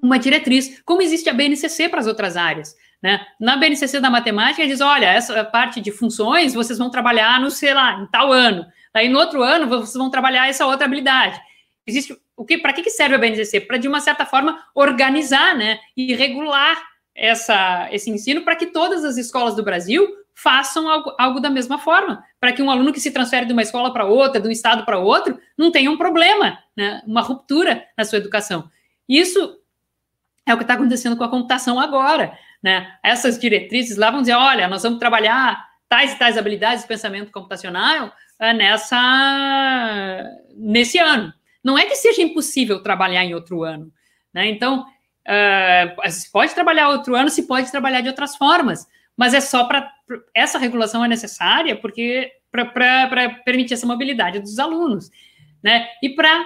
[0.01, 2.76] uma diretriz, como existe a BNCC para as outras áreas.
[3.01, 3.20] Né?
[3.39, 7.74] Na BNCC da matemática, diz: olha, essa parte de funções vocês vão trabalhar no, sei
[7.74, 8.66] lá, em tal ano.
[8.93, 11.39] Aí no outro ano vocês vão trabalhar essa outra habilidade.
[11.86, 12.58] Existe o que?
[12.58, 13.62] Para que, serve a BNCC?
[13.62, 16.76] Para de uma certa forma organizar, né, e regular
[17.14, 20.06] essa, esse ensino para que todas as escolas do Brasil
[20.36, 23.62] façam algo, algo da mesma forma, para que um aluno que se transfere de uma
[23.62, 27.86] escola para outra, de um estado para outro, não tenha um problema, né, uma ruptura
[27.98, 28.70] na sua educação.
[29.08, 29.58] Isso
[30.46, 32.38] é o que está acontecendo com a computação agora.
[32.62, 32.92] Né?
[33.04, 37.32] Essas diretrizes lá vão dizer: olha, nós vamos trabalhar tais e tais habilidades de pensamento
[37.32, 40.24] computacional é, nessa,
[40.56, 41.34] nesse ano.
[41.64, 43.92] Não é que seja impossível trabalhar em outro ano.
[44.34, 44.50] Né?
[44.50, 49.41] Então, uh, se pode trabalhar outro ano, se pode trabalhar de outras formas mas é
[49.41, 49.91] só para
[50.34, 55.09] essa regulação é necessária porque para permitir essa mobilidade dos alunos,
[55.63, 55.88] né?
[56.01, 56.45] E para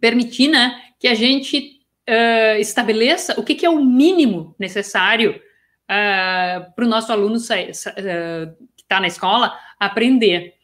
[0.00, 6.72] permitir, né, que a gente uh, estabeleça o que, que, é o mínimo necessário uh,
[6.74, 10.54] para o nosso aluno uh, que está na escola aprender,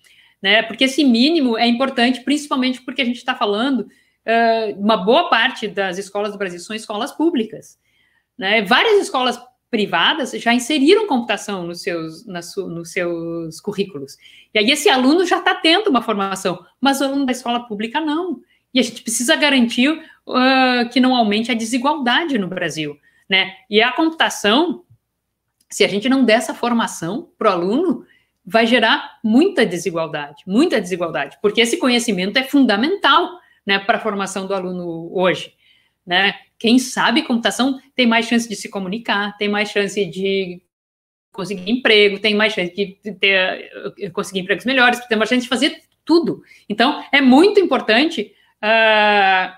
[0.42, 0.62] né?
[0.62, 3.88] Porque esse mínimo é importante, principalmente porque a gente está falando
[4.76, 7.78] uma boa parte das escolas do Brasil são escolas públicas,
[8.38, 8.62] né?
[8.62, 9.40] Várias escolas
[9.70, 14.16] privadas já inseriram computação nos seus, nas, nos seus currículos.
[14.52, 18.00] E aí esse aluno já está tendo uma formação, mas o aluno da escola pública
[18.00, 18.40] não.
[18.74, 22.98] E a gente precisa garantir uh, que não aumente a desigualdade no Brasil.
[23.28, 23.52] Né?
[23.68, 24.84] E a computação,
[25.68, 28.04] se a gente não der essa formação para o aluno,
[28.44, 34.46] vai gerar muita desigualdade, muita desigualdade, porque esse conhecimento é fundamental né, para a formação
[34.46, 35.54] do aluno hoje.
[36.10, 36.34] Né?
[36.58, 40.60] Quem sabe computação tem mais chance de se comunicar, tem mais chance de
[41.30, 45.48] conseguir emprego, tem mais chance de ter, eh, conseguir empregos melhores, tem mais chance de
[45.48, 46.42] fazer tudo.
[46.68, 49.54] Então, é muito importante uh,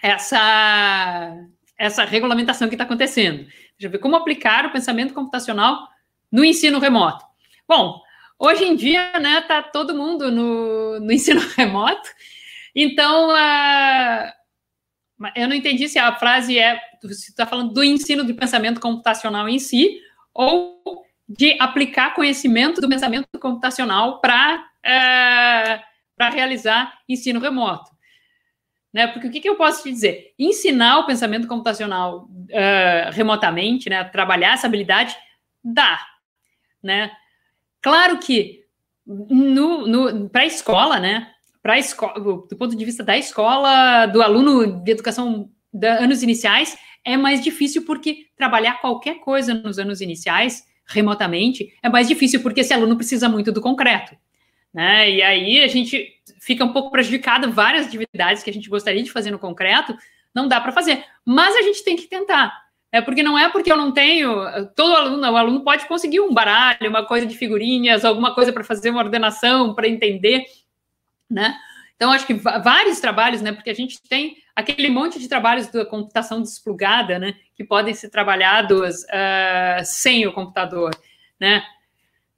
[0.00, 1.44] essa,
[1.76, 3.38] essa regulamentação que está acontecendo.
[3.38, 5.88] Deixa eu ver como aplicar o pensamento computacional
[6.30, 7.24] no ensino remoto.
[7.66, 8.00] Bom,
[8.38, 12.08] hoje em dia, né, tá todo mundo no, no ensino remoto,
[12.80, 14.37] então, uh,
[15.34, 19.48] eu não entendi se a frase é se está falando do ensino de pensamento computacional
[19.48, 20.00] em si
[20.32, 20.80] ou
[21.28, 25.82] de aplicar conhecimento do pensamento computacional para é,
[26.16, 27.90] para realizar ensino remoto.
[28.92, 29.06] Né?
[29.06, 30.34] Porque o que, que, eu posso te dizer?
[30.38, 34.02] Ensinar o pensamento computacional uh, remotamente, né?
[34.04, 35.16] trabalhar essa habilidade,
[35.62, 36.04] dá.
[36.82, 37.10] Né?
[37.80, 38.64] Claro que
[39.06, 41.32] no, no para a escola, né?
[41.68, 46.78] Para escola, do ponto de vista da escola, do aluno de educação de anos iniciais,
[47.04, 52.60] é mais difícil porque trabalhar qualquer coisa nos anos iniciais, remotamente, é mais difícil porque
[52.60, 54.16] esse aluno precisa muito do concreto.
[54.72, 55.10] Né?
[55.10, 56.10] E aí a gente
[56.40, 59.94] fica um pouco prejudicado, várias atividades que a gente gostaria de fazer no concreto,
[60.34, 61.04] não dá para fazer.
[61.22, 62.50] Mas a gente tem que tentar.
[62.90, 64.34] É porque não é porque eu não tenho.
[64.74, 68.64] Todo aluno, o aluno pode conseguir um baralho, uma coisa de figurinhas, alguma coisa para
[68.64, 70.46] fazer uma ordenação, para entender
[71.30, 71.56] né?
[71.98, 73.50] Então, acho que vários trabalhos, né?
[73.50, 77.34] Porque a gente tem aquele monte de trabalhos da computação desplugada, né?
[77.56, 80.90] Que podem ser trabalhados uh, sem o computador,
[81.40, 81.64] né?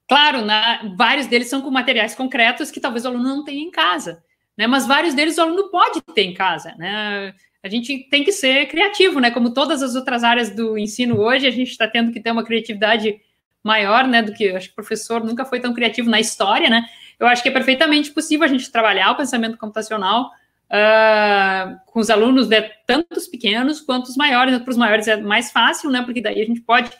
[0.09, 3.71] Claro, na, vários deles são com materiais concretos que talvez o aluno não tenha em
[3.71, 4.25] casa,
[4.57, 4.67] né?
[4.67, 7.35] Mas vários deles o aluno pode ter em casa, né?
[7.63, 9.31] A gente tem que ser criativo, né?
[9.31, 12.45] Como todas as outras áreas do ensino hoje, a gente está tendo que ter uma
[12.45, 13.21] criatividade
[13.63, 14.23] maior, né?
[14.23, 16.87] Do que acho que o professor nunca foi tão criativo na história, né?
[17.21, 20.31] Eu acho que é perfeitamente possível a gente trabalhar o pensamento computacional
[20.71, 24.59] uh, com os alunos, né, tanto os pequenos quanto os maiores.
[24.59, 26.91] Para os maiores é mais fácil, né, porque daí a gente pode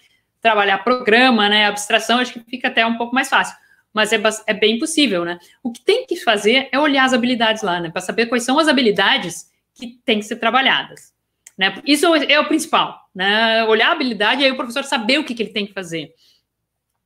[0.41, 3.57] trabalhar programa, né, abstração, acho que fica até um pouco mais fácil.
[3.93, 5.39] mas é, é bem possível, né?
[5.65, 7.91] O que tem que fazer é olhar as habilidades lá, né?
[7.91, 11.13] Para saber quais são as habilidades que têm que ser trabalhadas.
[11.59, 11.75] Né?
[11.85, 13.65] Isso é o principal, né?
[13.65, 16.15] Olhar a habilidade e aí o professor saber o que, que ele tem que fazer.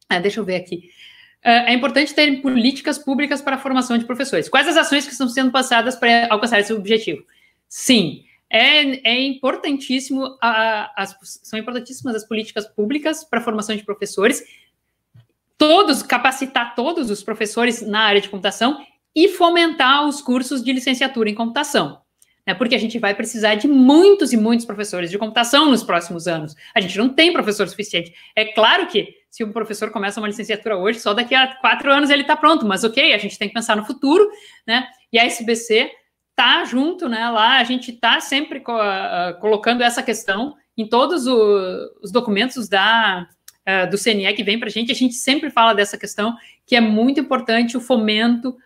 [0.09, 0.91] Ah, deixa eu ver aqui.
[1.45, 4.49] Uh, é importante ter políticas públicas para a formação de professores.
[4.49, 7.23] Quais as ações que estão sendo passadas para alcançar esse objetivo?
[7.69, 13.85] Sim, é, é importantíssimo, a, as, são importantíssimas as políticas públicas para a formação de
[13.85, 14.43] professores,
[15.59, 18.79] todos, capacitar todos os professores na área de computação
[19.15, 22.01] e fomentar os cursos de licenciatura em computação.
[22.47, 26.29] Né, porque a gente vai precisar de muitos e muitos professores de computação nos próximos
[26.29, 26.55] anos.
[26.75, 28.15] A gente não tem professor suficiente.
[28.37, 32.09] É claro que se um professor começa uma licenciatura hoje, só daqui a quatro anos
[32.09, 34.31] ele está pronto, mas ok, a gente tem que pensar no futuro,
[34.65, 34.87] né?
[35.13, 35.91] E a SBC
[36.37, 37.29] tá junto, né?
[37.31, 41.37] Lá a gente está sempre co uh, colocando essa questão em todos o,
[42.01, 43.29] os documentos da,
[43.69, 44.93] uh, do CNE que vem para a gente.
[44.93, 48.57] A gente sempre fala dessa questão que é muito importante o fomento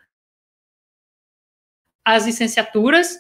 [2.05, 3.19] às licenciaturas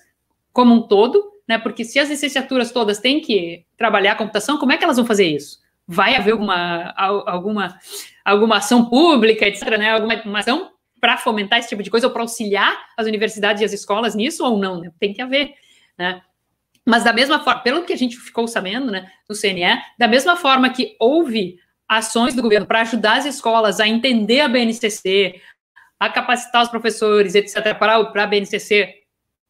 [0.52, 1.56] como um todo, né?
[1.56, 5.06] Porque se as licenciaturas todas têm que trabalhar a computação, como é que elas vão
[5.06, 5.66] fazer isso?
[5.90, 6.92] Vai haver alguma,
[7.26, 7.80] alguma,
[8.22, 9.92] alguma ação pública, etc., né?
[9.92, 10.70] Alguma ação
[11.00, 14.44] para fomentar esse tipo de coisa ou para auxiliar as universidades e as escolas nisso
[14.44, 14.92] ou não, né?
[15.00, 15.54] Tem que haver,
[15.96, 16.20] né?
[16.84, 20.36] Mas da mesma forma, pelo que a gente ficou sabendo, né, do CNE, da mesma
[20.36, 25.40] forma que houve ações do governo para ajudar as escolas a entender a BNCC,
[26.00, 28.94] a capacitar os professores, etc., para, a BNCC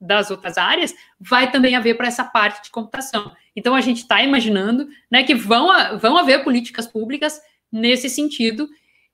[0.00, 3.30] das outras áreas, vai também haver para essa parte de computação.
[3.58, 7.40] Então, a gente está imaginando né, que vão, vão haver políticas públicas
[7.72, 8.68] nesse sentido,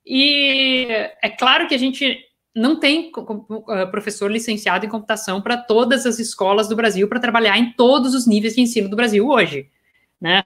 [0.04, 0.86] e
[1.22, 2.18] é claro que a gente
[2.54, 7.58] não tem uh, professor licenciado em computação para todas as escolas do Brasil para trabalhar
[7.58, 9.70] em todos os níveis de ensino do Brasil hoje,
[10.20, 10.44] né?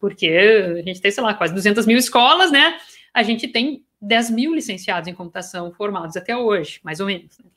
[0.00, 2.76] Porque a gente tem, sei lá, quase 200 mil escolas, né?
[3.14, 7.38] A gente tem 10 mil licenciados em computação formados até hoje, mais ou menos.
[7.38, 7.50] Né?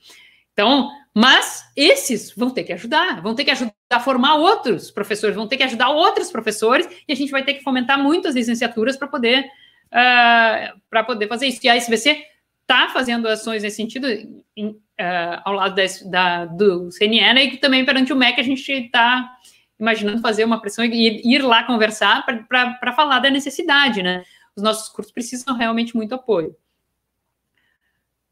[0.60, 5.34] Então, mas esses vão ter que ajudar, vão ter que ajudar a formar outros professores,
[5.34, 8.98] vão ter que ajudar outros professores, e a gente vai ter que fomentar muitas licenciaturas
[8.98, 11.62] para poder uh, para poder fazer isso.
[11.64, 12.26] E a SBC
[12.62, 14.06] está fazendo ações nesse sentido
[14.54, 18.70] em, uh, ao lado da, da, do né, e também perante o MEC a gente
[18.70, 19.32] está
[19.80, 24.26] imaginando fazer uma pressão e ir, ir lá conversar para falar da necessidade, né?
[24.58, 26.54] Os nossos cursos precisam realmente muito apoio.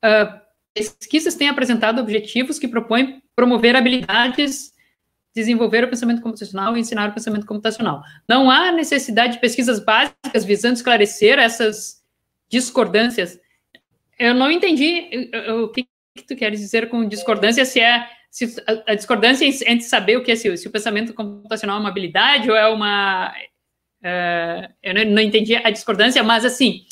[0.04, 0.46] Uh,
[0.86, 4.72] pesquisas têm apresentado objetivos que propõem promover habilidades
[5.38, 8.02] desenvolver o pensamento computacional e ensinar o pensamento computacional.
[8.28, 12.02] Não há necessidade de pesquisas básicas visando esclarecer essas
[12.50, 13.40] discordâncias.
[14.18, 15.30] Eu não entendi
[15.64, 15.88] o que,
[16.28, 18.56] tu queres dizer com discordância, se é se
[18.88, 22.50] a, discordância entre saber o que é se, se, o pensamento computacional é uma habilidade
[22.50, 23.32] ou é uma
[24.02, 26.84] uh, eu não entendi a discordância, mas assim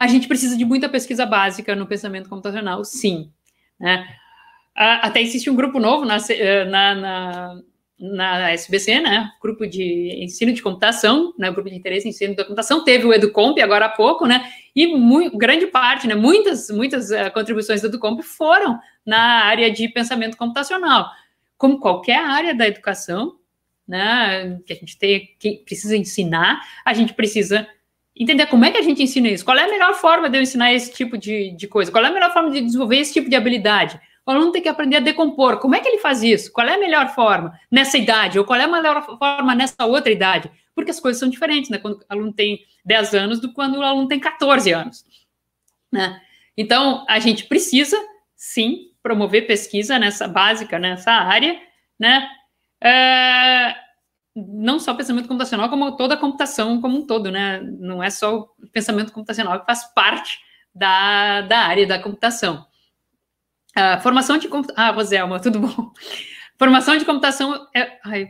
[0.00, 3.30] a gente precisa de muita pesquisa básica no pensamento computacional, sim.
[3.78, 4.08] Né?
[4.74, 7.62] até existe um grupo novo na, eh, na, na,
[7.98, 9.30] na, SBC, né?
[9.42, 11.50] Grupo de ensino de computação, né?
[11.50, 12.82] Grupo de interesse em ensino da computação.
[12.82, 14.50] Teve o Educomp agora há pouco, né?
[14.74, 16.14] E muito, grande parte, né?
[16.14, 21.10] Muitas, muitas uh, contribuições do Educomp foram na área de pensamento computacional.
[21.58, 23.36] Como qualquer área da educação,
[23.86, 24.60] né?
[24.64, 27.68] Que a gente tem, que precisa ensinar, a gente precisa
[28.20, 29.44] entender como é que a gente ensina isso.
[29.44, 31.90] Qual é a melhor forma de eu ensinar esse tipo de, de coisa?
[31.90, 33.98] Qual é a melhor forma de desenvolver esse tipo de habilidade?
[34.26, 35.58] O aluno tem que aprender a decompor.
[35.58, 36.52] Como é que ele faz isso?
[36.52, 38.38] Qual é a melhor forma nessa idade?
[38.38, 40.50] Ou qual é a melhor forma nessa outra idade?
[40.74, 41.78] Porque as coisas são diferentes, né?
[41.78, 45.04] Quando o aluno tem 10 anos do quando o aluno tem 14 anos.
[45.90, 46.20] Né?
[46.56, 47.96] Então, a gente precisa,
[48.36, 51.58] sim, promover pesquisa nessa básica, nessa área,
[51.98, 52.28] né?
[52.82, 53.74] É,
[54.48, 57.60] não só pensamento computacional, como toda a computação como um todo, né?
[57.78, 60.38] Não é só o pensamento computacional que faz parte
[60.74, 62.66] da, da área da computação.
[63.76, 65.92] Uh, formação de Ah, Roselma, tudo bom?
[66.58, 67.98] Formação de computação é.
[68.04, 68.28] Ai,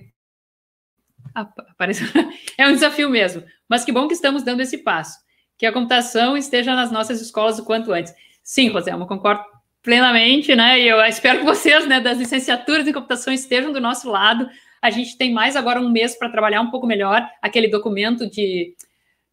[1.35, 2.07] apareceu.
[2.57, 3.43] é um desafio mesmo.
[3.69, 5.19] Mas que bom que estamos dando esse passo.
[5.59, 8.15] Que a computação esteja nas nossas escolas o quanto antes.
[8.43, 9.43] Sim, Roselma, concordo
[9.83, 10.79] plenamente, né?
[10.79, 14.49] E eu espero que vocês, né, das licenciaturas em computação estejam do nosso lado.
[14.83, 18.75] A gente tem mais agora um mês para trabalhar um pouco melhor aquele documento de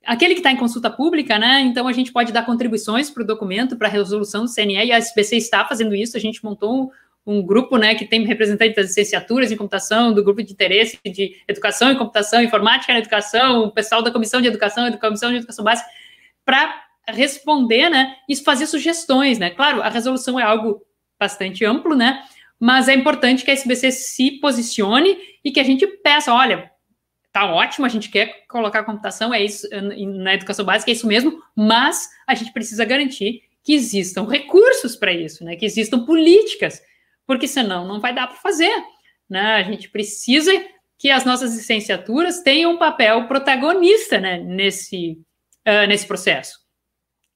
[0.05, 1.61] aquele que está em consulta pública, né?
[1.61, 4.91] Então a gente pode dar contribuições para o documento, para a resolução do CNE, e
[4.91, 6.15] a SBC está fazendo isso.
[6.15, 6.89] A gente montou
[7.25, 10.97] um, um, grupo, né, que tem representantes das licenciaturas em computação, do grupo de interesse
[11.05, 15.29] de educação em computação, informática na educação, o pessoal da comissão de educação, da comissão
[15.29, 15.89] de educação básica,
[16.45, 19.49] para responder, né, e fazer sugestões, né?
[19.49, 20.81] Claro, a resolução é algo
[21.19, 22.23] bastante amplo, né?
[22.59, 26.71] Mas é importante que a SBC se posicione e que a gente peça, olha,
[27.31, 31.39] tá ótimo, a gente quer colocar computação, é isso, na educação básica, é isso mesmo,
[31.55, 35.55] mas a gente precisa garantir que existam recursos para isso, né?
[35.55, 36.81] Que existam políticas,
[37.27, 38.73] porque senão não vai dar para fazer,
[39.29, 39.55] né?
[39.55, 40.51] A gente precisa
[40.97, 44.39] que as nossas licenciaturas tenham um papel protagonista, né?
[44.39, 45.21] Nesse
[45.67, 46.57] uh, nesse processo,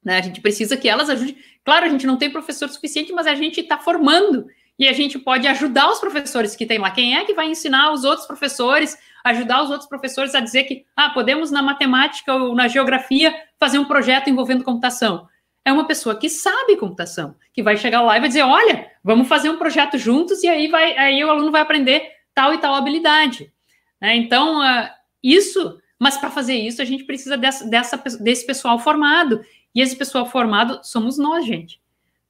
[0.03, 0.17] né?
[0.17, 1.37] A gente precisa que elas ajudem.
[1.63, 4.47] Claro, a gente não tem professor suficiente, mas a gente está formando
[4.81, 6.89] e a gente pode ajudar os professores que tem lá.
[6.89, 10.83] Quem é que vai ensinar os outros professores, ajudar os outros professores a dizer que,
[10.95, 15.27] ah, podemos na matemática ou na geografia fazer um projeto envolvendo computação?
[15.63, 19.27] É uma pessoa que sabe computação, que vai chegar lá e vai dizer, olha, vamos
[19.27, 22.01] fazer um projeto juntos e aí, vai, aí o aluno vai aprender
[22.33, 23.53] tal e tal habilidade.
[24.01, 24.15] Né?
[24.15, 24.89] Então, uh,
[25.21, 29.45] isso, mas para fazer isso a gente precisa dessa, dessa, desse pessoal formado.
[29.75, 31.80] E esse pessoal formado somos nós, gente.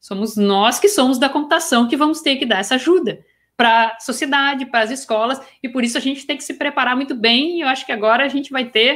[0.02, 3.24] Somos nós que somos da computação que vamos ter que dar essa ajuda
[3.56, 6.96] para a sociedade, para as escolas, e por isso a gente tem que se preparar
[6.96, 8.96] muito bem, e eu acho que agora a gente vai ter.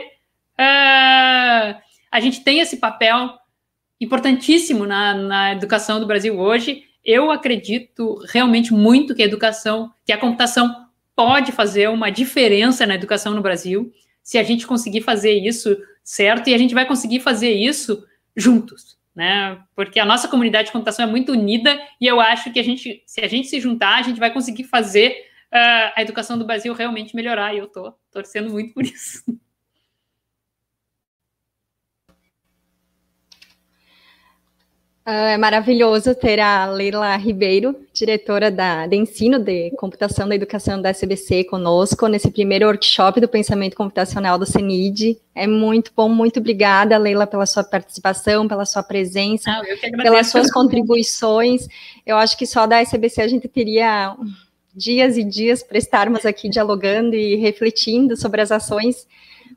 [0.59, 1.77] Uh,
[2.11, 3.37] a gente tem esse papel
[4.01, 6.83] importantíssimo na, na educação do Brasil hoje.
[7.03, 12.95] Eu acredito realmente muito que a educação, que a computação pode fazer uma diferença na
[12.95, 13.93] educação no Brasil,
[14.23, 18.03] se a gente conseguir fazer isso certo, e a gente vai conseguir fazer isso
[18.35, 19.59] juntos né?
[19.75, 23.01] Porque a nossa comunidade de computação é muito unida e eu acho que a gente,
[23.05, 25.11] se a gente se juntar, a gente vai conseguir fazer
[25.53, 27.53] uh, a educação do Brasil realmente melhorar.
[27.53, 29.23] E eu estou torcendo muito por isso.
[35.05, 40.89] é maravilhoso ter a Leila Ribeiro, diretora da, de ensino de computação da educação da
[40.89, 45.15] SBC, conosco nesse primeiro workshop do pensamento computacional do CENID.
[45.35, 49.61] É muito bom, muito obrigada, Leila, pela sua participação, pela sua presença, ah,
[50.01, 51.67] pelas suas contribuições.
[52.03, 54.17] Eu acho que só da SBC a gente teria
[54.75, 59.07] dias e dias para estarmos aqui dialogando e refletindo sobre as ações,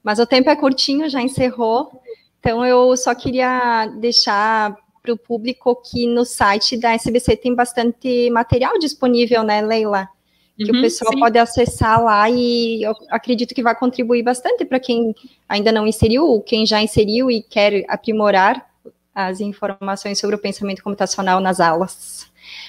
[0.02, 1.90] mas o tempo é curtinho, já encerrou.
[2.38, 8.30] Então, eu só queria deixar para o público que no site da SBC tem bastante
[8.30, 10.08] material disponível, né, Leila?
[10.56, 11.20] Que uhum, o pessoal sim.
[11.20, 15.14] pode acessar lá e eu acredito que vai contribuir bastante para quem
[15.48, 18.66] ainda não inseriu, ou quem já inseriu e quer aprimorar
[19.14, 22.28] as informações sobre o pensamento computacional nas aulas.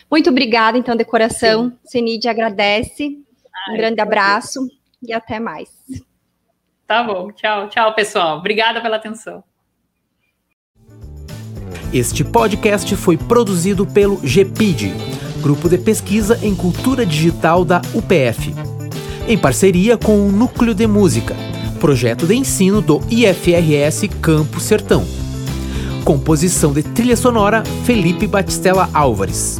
[0.09, 1.71] Muito obrigada, então, de coração.
[1.83, 3.19] Cenide agradece.
[3.67, 4.67] Ai, um grande abraço
[5.01, 5.69] e até mais.
[6.85, 7.31] Tá bom.
[7.31, 8.37] Tchau, tchau, pessoal.
[8.37, 9.43] Obrigada pela atenção.
[11.91, 14.93] Este podcast foi produzido pelo GPID,
[15.41, 18.53] Grupo de Pesquisa em Cultura Digital da UPF,
[19.27, 21.35] em parceria com o Núcleo de Música,
[21.79, 25.03] projeto de ensino do IFRS Campo Sertão.
[26.05, 29.59] Composição de trilha sonora Felipe Batistella Álvares.